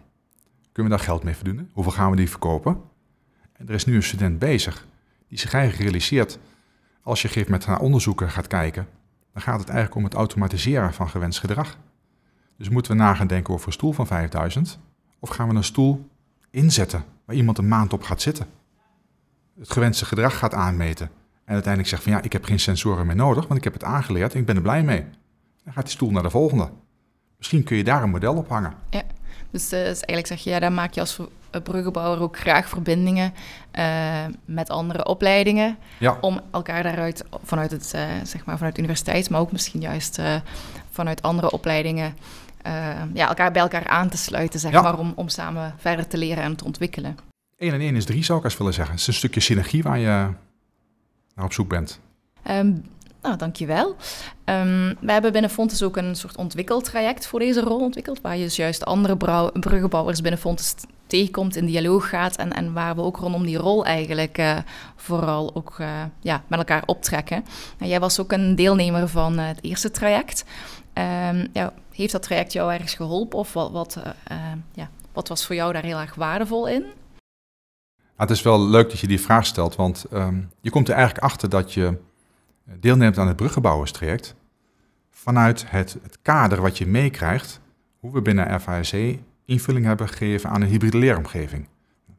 Kunnen 0.72 0.92
we 0.92 0.98
daar 0.98 1.08
geld 1.08 1.24
mee 1.24 1.36
verdienen? 1.36 1.70
Hoeveel 1.74 1.94
gaan 1.94 2.10
we 2.10 2.16
die 2.16 2.30
verkopen? 2.30 2.82
En 3.52 3.68
er 3.68 3.74
is 3.74 3.86
nu 3.86 3.96
een 3.96 4.04
student 4.04 4.40
bezig 4.40 4.88
die 5.28 5.40
zich 5.40 5.54
eigenlijk 5.54 5.84
realiseert... 5.84 6.40
als 7.02 7.22
je 7.22 7.28
gegeven 7.28 7.52
moment 7.52 7.70
naar 7.70 7.80
onderzoeken 7.80 8.30
gaat 8.30 8.48
kijken... 8.48 8.88
dan 9.34 9.42
gaat 9.42 9.60
het 9.60 9.70
eigenlijk 9.70 9.98
om 9.98 10.04
het 10.04 10.14
automatiseren 10.14 10.94
van 10.94 11.10
gewenst 11.10 11.40
gedrag. 11.40 11.78
Dus 12.60 12.70
moeten 12.70 12.92
we 12.92 12.98
na 12.98 13.14
gaan 13.14 13.28
denken 13.28 13.54
over 13.54 13.68
een 13.68 13.74
stoel 13.74 13.92
van 13.92 14.08
5000... 14.08 14.80
of 15.20 15.30
gaan 15.30 15.50
we 15.50 15.56
een 15.56 15.64
stoel 15.64 16.10
inzetten 16.52 17.04
waar 17.26 17.36
iemand 17.36 17.58
een 17.58 17.68
maand 17.68 17.94
op 17.94 18.04
gaat 18.04 18.22
zitten? 18.22 18.46
Het 19.60 19.72
gewenste 19.72 20.06
gedrag 20.06 20.38
gaat 20.38 20.54
aanmeten... 20.54 21.10
en 21.46 21.54
uiteindelijk 21.54 21.90
zegt 21.90 22.04
van 22.04 22.12
ja, 22.12 22.22
ik 22.22 22.34
heb 22.34 22.44
geen 22.44 22.60
sensoren 22.60 23.06
meer 23.06 23.16
nodig... 23.16 23.48
want 23.48 23.58
ik 23.58 23.64
heb 23.64 23.74
het 23.74 23.84
aangeleerd 23.84 24.34
en 24.34 24.40
ik 24.40 24.46
ben 24.46 24.56
er 24.56 24.62
blij 24.62 24.84
mee. 24.84 25.06
Dan 25.64 25.74
gaat 25.74 25.84
die 25.84 25.94
stoel 25.94 26.12
naar 26.12 26.24
de 26.24 26.30
volgende. 26.30 26.70
Misschien 27.38 27.64
kun 27.64 27.78
je 27.78 27.84
daar 27.84 28.04
een 28.04 28.10
model 28.10 28.36
op 28.36 28.50
hangen. 28.50 28.74
Dus, 29.52 29.72
eh, 29.72 29.80
dus 29.80 30.02
eigenlijk 30.02 30.28
zeg 30.28 30.40
je, 30.40 30.50
ja, 30.50 30.60
dan 30.60 30.74
maak 30.74 30.94
je 30.94 31.00
als 31.00 31.20
bruggenbouwer 31.64 32.22
ook 32.22 32.38
graag 32.38 32.70
verbindingen 32.70 33.34
eh, 33.72 34.26
met 34.46 34.70
andere 34.70 35.06
opleidingen. 35.06 35.78
Ja. 36.00 36.18
Om 36.22 36.42
elkaar 36.52 36.84
daaruit, 36.84 37.24
vanuit, 37.44 37.72
het, 37.72 37.94
eh, 37.94 38.02
zeg 38.24 38.46
maar 38.46 38.56
vanuit 38.56 38.76
de 38.76 38.82
universiteit, 38.82 39.30
maar 39.30 39.40
ook 39.40 39.52
misschien 39.52 39.82
juist 39.82 40.22
vanuit 40.90 41.22
andere 41.22 41.52
opleidingen, 41.52 42.16
ja, 43.14 43.28
elkaar 43.28 43.52
bij 43.52 43.62
elkaar 43.62 43.88
aan 43.88 44.10
te 44.10 44.18
sluiten, 44.18 44.60
zeg 44.60 44.72
Ja. 44.72 44.82
maar, 44.82 45.00
om, 45.00 45.14
om 45.16 45.30
samen 45.30 45.76
verder 45.78 46.08
te 46.08 46.18
leren 46.18 46.44
en 46.44 46.56
te 46.56 46.66
ontwikkelen. 46.66 47.18
1 47.58 47.74
en 47.74 47.80
1 47.80 47.96
is 47.96 48.06
3 48.06 48.24
zou 48.24 48.40
ik 48.40 48.46
eens 48.46 48.58
willen 48.58 48.74
zeggen. 48.74 48.94
Het 48.94 49.02
is 49.02 49.08
een 49.08 49.14
stukje 49.14 49.40
synergie 49.40 49.84
waar 49.84 50.00
je 50.00 50.28
naar 51.36 51.46
op 51.46 51.54
zoek 51.54 51.70
bent. 51.70 52.00
Ehm 52.44 52.74
nou, 53.22 53.38
dankjewel. 53.38 53.96
Ehm 54.44 54.94
we 55.00 55.12
hebben 55.12 55.32
binnen 55.32 55.50
Fontes 55.50 55.84
ook 55.84 55.98
een 55.98 56.16
soort 56.16 56.38
ontwikkeltraject 56.38 57.28
voor 57.28 57.40
deze 57.40 57.62
rol 57.62 57.80
ontwikkeld, 57.80 58.22
waar 58.22 58.38
je 58.38 58.44
dus 58.44 58.56
juist 58.56 58.86
andere 58.86 59.18
bruggenbouwers 59.54 60.22
binnen 60.22 60.40
Fontes 60.40 60.76
tegenkomt, 61.08 61.56
in 61.56 61.66
dialoog 61.66 62.10
gaat 62.10 62.36
en, 62.36 62.54
en 62.54 62.74
waar 62.74 62.96
we 62.96 63.02
ook 63.02 63.18
rondom 63.18 63.46
die 63.46 63.58
rol 63.58 63.86
eigenlijk 63.86 64.38
eh, 64.38 64.58
vooral 64.96 65.56
ook 65.56 65.76
eh, 65.80 65.88
ja, 66.20 66.44
met 66.48 66.60
elkaar 66.60 66.84
optrekken. 66.86 67.46
En 67.78 67.88
jij 67.88 68.00
was 68.00 68.20
ook 68.20 68.32
een 68.32 68.56
deelnemer 68.56 69.08
van 69.08 69.40
eh, 69.40 69.48
het 69.48 69.64
eerste 69.64 69.92
traject. 69.92 70.46
Ehm, 71.00 71.48
ja, 71.54 71.74
heeft 71.92 72.12
dat 72.12 72.24
traject 72.24 72.54
jou 72.54 72.74
ergens 72.74 72.94
geholpen 72.94 73.40
of 73.40 73.54
wat, 73.54 73.72
wat, 73.72 73.96
eh, 73.96 74.12
eh, 74.24 74.58
ja, 74.74 74.90
wat 75.14 75.28
was 75.28 75.46
voor 75.46 75.56
jou 75.56 75.74
daar 75.74 75.84
heel 75.84 76.00
erg 76.00 76.16
waardevol 76.16 76.68
in? 76.68 76.86
Ah, 78.16 78.28
het 78.28 78.30
is 78.30 78.42
wel 78.42 78.68
leuk 78.68 78.90
dat 78.90 79.00
je 79.00 79.08
die 79.08 79.22
vraag 79.22 79.46
stelt, 79.46 79.76
want 79.76 80.06
ehm, 80.12 80.40
je 80.62 80.70
komt 80.70 80.88
er 80.88 80.94
eigenlijk 80.94 81.24
achter 81.24 81.50
dat 81.50 81.74
je 81.74 81.98
deelneemt 82.64 83.18
aan 83.18 83.28
het 83.28 83.36
bruggenbouwerstraject 83.36 84.36
vanuit 85.12 85.72
het, 85.72 85.98
het 86.02 86.18
kader 86.22 86.62
wat 86.62 86.78
je 86.78 86.88
meekrijgt, 86.88 87.60
hoe 88.00 88.12
we 88.12 88.22
binnen 88.22 88.62
FASC 88.62 88.96
invulling 89.46 89.86
hebben 89.86 90.08
gegeven 90.08 90.50
aan 90.50 90.62
een 90.62 90.68
hybride 90.68 90.98
leeromgeving. 90.98 91.68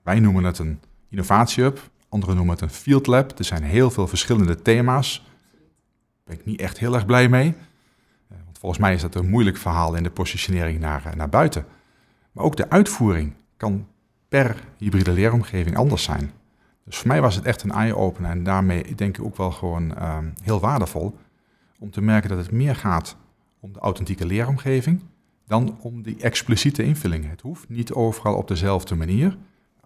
Wij 0.02 0.20
noemen 0.20 0.44
het 0.44 0.58
een 0.58 0.80
innovatiehub, 1.08 1.90
anderen 2.08 2.36
noemen 2.36 2.54
het 2.54 2.62
een 2.62 2.70
field 2.70 3.06
lab. 3.06 3.38
Er 3.38 3.44
zijn 3.44 3.62
heel 3.62 3.90
veel 3.90 4.06
verschillende 4.06 4.62
thema's. 4.62 5.24
Daar 5.24 6.24
ben 6.24 6.38
ik 6.38 6.44
niet 6.44 6.60
echt 6.60 6.78
heel 6.78 6.94
erg 6.94 7.06
blij 7.06 7.28
mee. 7.28 7.54
Volgens 8.60 8.80
mij 8.80 8.94
is 8.94 9.02
dat 9.02 9.14
een 9.14 9.28
moeilijk 9.28 9.56
verhaal 9.56 9.94
in 9.94 10.02
de 10.02 10.10
positionering 10.10 10.80
naar, 10.80 11.06
eh, 11.06 11.12
naar 11.12 11.28
buiten. 11.28 11.66
Maar 12.32 12.44
ook 12.44 12.56
de 12.56 12.70
uitvoering 12.70 13.34
kan 13.56 13.86
per 14.28 14.56
hybride 14.76 15.12
leeromgeving 15.12 15.76
anders 15.76 16.02
zijn. 16.02 16.32
Dus 16.84 16.96
voor 16.96 17.08
mij 17.08 17.20
was 17.20 17.34
het 17.34 17.44
echt 17.44 17.62
een 17.62 17.70
eye-opener 17.70 18.30
en 18.30 18.42
daarmee 18.42 18.94
denk 18.94 19.18
ik 19.18 19.24
ook 19.24 19.36
wel 19.36 19.50
gewoon 19.50 19.96
ehm, 19.96 20.30
heel 20.42 20.60
waardevol 20.60 21.18
om 21.78 21.90
te 21.90 22.00
merken 22.00 22.28
dat 22.28 22.38
het 22.38 22.50
meer 22.50 22.76
gaat 22.76 23.16
om 23.60 23.72
de 23.72 23.78
authentieke 23.78 24.26
leeromgeving 24.26 25.02
dan 25.46 25.78
om 25.80 26.02
die 26.02 26.16
expliciete 26.20 26.82
invulling. 26.82 27.30
Het 27.30 27.40
hoeft 27.40 27.68
niet 27.68 27.92
overal 27.92 28.34
op 28.36 28.48
dezelfde 28.48 28.94
manier, 28.94 29.36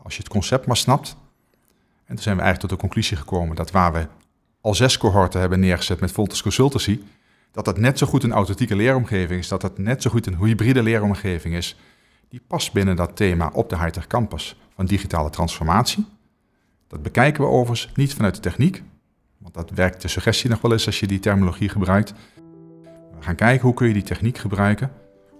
als 0.02 0.16
je 0.16 0.22
het 0.22 0.32
concept 0.32 0.66
maar 0.66 0.76
snapt. 0.76 1.16
En 2.04 2.14
toen 2.14 2.22
zijn 2.22 2.36
we 2.36 2.42
eigenlijk 2.42 2.60
tot 2.60 2.70
de 2.70 2.86
conclusie 2.86 3.16
gekomen 3.16 3.56
dat 3.56 3.70
waar 3.70 3.92
we 3.92 4.06
al 4.60 4.74
zes 4.74 4.98
cohorten 4.98 5.40
hebben 5.40 5.60
neergezet 5.60 6.00
met 6.00 6.12
Voltus 6.12 6.42
Consultancy, 6.42 7.00
dat 7.54 7.64
dat 7.64 7.78
net 7.78 7.98
zo 7.98 8.06
goed 8.06 8.22
een 8.22 8.32
authentieke 8.32 8.76
leeromgeving 8.76 9.40
is, 9.40 9.48
dat 9.48 9.60
dat 9.60 9.78
net 9.78 10.02
zo 10.02 10.10
goed 10.10 10.26
een 10.26 10.36
hybride 10.36 10.82
leeromgeving 10.82 11.54
is, 11.54 11.76
die 12.28 12.40
past 12.46 12.72
binnen 12.72 12.96
dat 12.96 13.16
thema 13.16 13.50
op 13.52 13.68
de 13.68 13.78
Hightech 13.78 14.06
Campus 14.06 14.56
van 14.74 14.86
digitale 14.86 15.30
transformatie. 15.30 16.06
Dat 16.88 17.02
bekijken 17.02 17.42
we 17.42 17.50
overigens 17.50 17.92
niet 17.94 18.14
vanuit 18.14 18.34
de 18.34 18.40
techniek, 18.40 18.82
want 19.38 19.54
dat 19.54 19.70
werkt 19.70 20.02
de 20.02 20.08
suggestie 20.08 20.50
nog 20.50 20.60
wel 20.60 20.72
eens 20.72 20.86
als 20.86 21.00
je 21.00 21.06
die 21.06 21.18
terminologie 21.18 21.68
gebruikt. 21.68 22.12
We 23.16 23.22
gaan 23.22 23.34
kijken 23.34 23.66
hoe 23.66 23.74
kun 23.74 23.86
je 23.86 23.92
die 23.92 24.02
techniek 24.02 24.38
gebruiken 24.38 24.92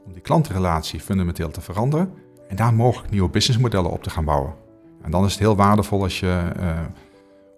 om 0.05 0.13
die 0.13 0.23
klantenrelatie 0.23 1.01
fundamenteel 1.01 1.51
te 1.51 1.61
veranderen 1.61 2.13
en 2.49 2.57
daar 2.57 2.75
mogelijk 2.75 3.11
nieuwe 3.11 3.29
businessmodellen 3.29 3.91
op 3.91 4.03
te 4.03 4.11
gaan 4.11 4.25
bouwen. 4.25 4.55
En 5.03 5.11
dan 5.11 5.25
is 5.25 5.31
het 5.31 5.41
heel 5.41 5.57
waardevol 5.57 6.03
als 6.03 6.21
je 6.21 6.51
eh, 6.57 6.81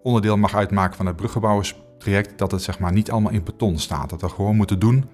onderdeel 0.02 0.36
mag 0.36 0.54
uitmaken 0.54 0.96
van 0.96 1.06
het 1.06 1.16
bruggenbouwerstraject, 1.98 2.38
dat 2.38 2.50
het 2.50 2.62
zeg 2.62 2.78
maar 2.78 2.92
niet 2.92 3.10
allemaal 3.10 3.32
in 3.32 3.44
beton 3.44 3.78
staat. 3.78 4.10
Dat 4.10 4.20
we 4.20 4.28
gewoon 4.28 4.56
moeten 4.56 4.78
doen 4.78 5.04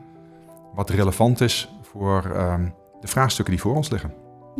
wat 0.75 0.90
relevant 0.90 1.40
is 1.40 1.68
voor 1.83 2.31
ehm, 2.35 2.68
de 3.01 3.07
vraagstukken 3.07 3.55
die 3.55 3.62
voor 3.62 3.75
ons 3.77 3.90
liggen. 3.90 4.14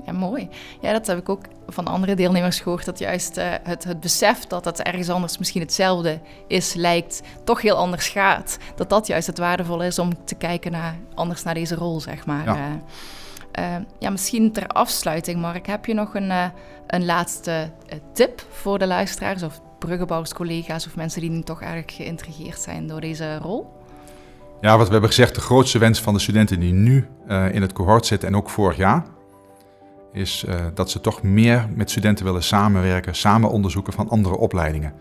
Ja, 0.05 0.13
mooi. 0.13 0.49
Ja, 0.81 0.93
dat 0.93 1.07
heb 1.07 1.19
ik 1.19 1.29
ook 1.29 1.45
van 1.67 1.87
andere 1.87 2.15
deelnemers 2.15 2.61
gehoord. 2.61 2.85
Dat 2.85 2.99
juist 2.99 3.37
eh, 3.37 3.53
het, 3.63 3.85
het 3.85 4.01
besef 4.01 4.47
dat 4.47 4.65
het 4.65 4.83
ergens 4.83 5.09
anders 5.09 5.39
misschien 5.39 5.61
hetzelfde 5.61 6.21
is, 6.47 6.75
lijkt, 6.75 7.23
toch 7.45 7.63
heel 7.63 7.77
anders 7.77 8.09
gaat. 8.09 8.59
Dat 8.77 8.89
dat 8.89 9.07
juist 9.07 9.27
het 9.27 9.39
waardevolle 9.39 9.87
is 9.87 9.99
om 9.99 10.25
te 10.25 10.35
kijken 10.35 10.73
naar, 10.73 10.97
anders 11.15 11.43
naar 11.43 11.55
deze 11.55 11.75
rol, 11.75 12.01
zeg 12.01 12.27
maar. 12.27 12.45
Ja. 12.45 12.57
Eh, 13.53 13.75
eh, 13.75 13.83
ja, 13.99 14.11
misschien 14.11 14.53
ter 14.53 14.67
afsluiting, 14.67 15.41
Mark, 15.41 15.67
heb 15.67 15.87
je 15.87 15.95
nog 15.95 16.15
een, 16.15 16.31
een 16.87 17.05
laatste 17.05 17.71
tip 18.13 18.47
voor 18.51 18.79
de 18.79 18.87
luisteraars 18.87 19.43
of 19.43 19.61
bruggenbouwers, 19.87 20.33
collega's 20.33 20.87
of 20.87 20.97
mensen 20.97 21.21
die 21.21 21.31
nu 21.31 21.43
toch 21.43 21.63
erg 21.63 21.85
geïntrigeerd 21.87 22.61
zijn 22.61 22.87
door 22.87 23.01
deze 23.01 23.39
rol? 23.39 23.81
Ja, 24.61 24.77
wat 24.77 24.87
we 24.87 24.93
hebben 24.93 25.11
gezegd, 25.11 25.35
de 25.35 25.41
grootste 25.41 25.79
wens 25.79 26.01
van 26.01 26.15
de 26.15 26.21
studenten 26.21 26.61
die 26.61 26.73
nu 26.73 27.07
eh, 27.27 27.55
in 27.55 27.63
het 27.63 27.73
cohort 27.73 28.07
zitten 28.07 28.29
en 28.29 28.37
ook 28.37 28.51
vorig 28.51 28.77
jaar, 28.77 29.05
is 30.13 30.45
eh, 30.45 30.67
dat 30.75 30.91
ze 30.91 31.01
toch 31.01 31.23
meer 31.23 31.69
met 31.75 31.91
studenten 31.91 32.25
willen 32.25 32.43
samenwerken, 32.43 33.15
samen 33.15 33.51
onderzoeken 33.51 33.93
van 33.93 34.09
andere 34.09 34.37
opleidingen. 34.37 34.95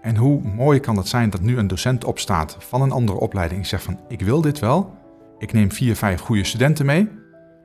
En 0.00 0.16
hoe 0.16 0.40
mooi 0.42 0.80
kan 0.80 0.96
het 0.96 1.08
zijn 1.08 1.30
dat 1.30 1.40
nu 1.40 1.58
een 1.58 1.66
docent 1.66 2.04
opstaat 2.04 2.56
van 2.58 2.82
een 2.82 2.92
andere 2.92 3.18
opleiding 3.18 3.60
en 3.60 3.66
zegt 3.66 3.82
van 3.82 4.00
ik 4.08 4.20
wil 4.20 4.40
dit 4.40 4.58
wel, 4.58 4.94
ik 5.38 5.52
neem 5.52 5.72
vier, 5.72 5.96
vijf 5.96 6.20
goede 6.20 6.44
studenten 6.44 6.86
mee 6.86 7.08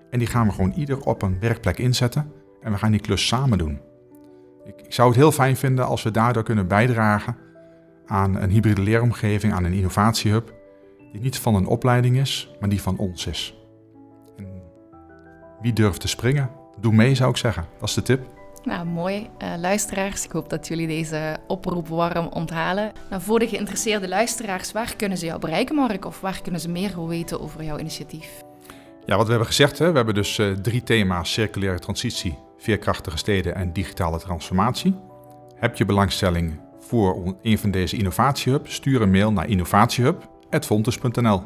en 0.09 0.19
die 0.19 0.27
gaan 0.27 0.47
we 0.47 0.53
gewoon 0.53 0.73
ieder 0.75 1.05
op 1.05 1.21
een 1.21 1.39
werkplek 1.39 1.77
inzetten 1.77 2.31
en 2.61 2.71
we 2.71 2.77
gaan 2.77 2.91
die 2.91 3.01
klus 3.01 3.27
samen 3.27 3.57
doen. 3.57 3.90
Ik, 4.65 4.81
ik 4.85 4.93
zou 4.93 5.07
het 5.07 5.17
heel 5.17 5.31
fijn 5.31 5.57
vinden 5.57 5.85
als 5.85 6.03
we 6.03 6.11
daardoor 6.11 6.43
kunnen 6.43 6.67
bijdragen 6.67 7.35
aan 8.05 8.35
een 8.35 8.49
hybride 8.49 8.81
leeromgeving, 8.81 9.53
aan 9.53 9.63
een 9.63 9.73
innovatiehub, 9.73 10.53
die 11.11 11.21
niet 11.21 11.39
van 11.39 11.55
een 11.55 11.65
opleiding 11.65 12.17
is, 12.17 12.55
maar 12.59 12.69
die 12.69 12.81
van 12.81 12.97
ons 12.97 13.27
is. 13.27 13.55
En 14.37 14.61
wie 15.61 15.73
durft 15.73 16.01
te 16.01 16.07
springen? 16.07 16.49
Doe 16.79 16.93
mee, 16.93 17.15
zou 17.15 17.29
ik 17.29 17.37
zeggen. 17.37 17.65
Dat 17.79 17.89
is 17.89 17.95
de 17.95 18.01
tip. 18.01 18.21
Nou, 18.63 18.85
mooi. 18.85 19.29
Eh, 19.37 19.53
luisteraars, 19.57 20.25
ik 20.25 20.31
hoop 20.31 20.49
dat 20.49 20.67
jullie 20.67 20.87
deze 20.87 21.37
oproep 21.47 21.87
warm 21.87 22.27
onthalen. 22.27 22.91
Nou, 23.09 23.21
voor 23.21 23.39
de 23.39 23.47
geïnteresseerde 23.47 24.07
luisteraars, 24.07 24.71
waar 24.71 24.95
kunnen 24.95 25.17
ze 25.17 25.25
jou 25.25 25.39
bereiken, 25.39 25.75
Mark? 25.75 26.05
Of 26.05 26.21
waar 26.21 26.41
kunnen 26.41 26.61
ze 26.61 26.69
meer 26.69 27.07
weten 27.07 27.41
over 27.41 27.63
jouw 27.63 27.77
initiatief? 27.77 28.41
Ja, 29.05 29.15
wat 29.15 29.23
we 29.25 29.29
hebben 29.29 29.47
gezegd, 29.47 29.79
hè, 29.79 29.89
we 29.89 29.95
hebben 29.95 30.13
dus 30.13 30.37
uh, 30.37 30.51
drie 30.51 30.83
thema's: 30.83 31.33
circulaire 31.33 31.79
transitie, 31.79 32.37
veerkrachtige 32.61 33.17
steden 33.17 33.55
en 33.55 33.73
digitale 33.73 34.19
transformatie. 34.19 34.95
Heb 35.55 35.77
je 35.77 35.85
belangstelling 35.85 36.59
voor 36.79 37.35
een 37.41 37.57
van 37.57 37.71
deze 37.71 37.97
innovatiehubs? 37.97 38.73
Stuur 38.73 39.01
een 39.01 39.11
mail 39.11 39.31
naar 39.31 39.49
innovatiehub.fontes.nl. 39.49 41.41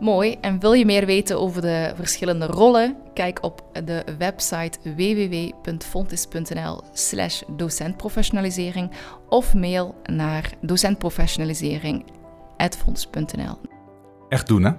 Mooi. 0.00 0.36
En 0.40 0.60
wil 0.60 0.72
je 0.72 0.84
meer 0.84 1.06
weten 1.06 1.40
over 1.40 1.62
de 1.62 1.92
verschillende 1.96 2.46
rollen? 2.46 2.96
Kijk 3.14 3.38
op 3.42 3.62
de 3.84 4.04
website 4.18 4.78
www.fontis.nl/slash 4.82 7.42
docentprofessionalisering 7.56 8.90
of 9.28 9.54
mail 9.54 9.94
naar 10.04 10.52
docentprofessionalisering.fontis.nl. 10.60 13.58
Echt 14.28 14.46
doen, 14.46 14.64
hè? 14.64 14.72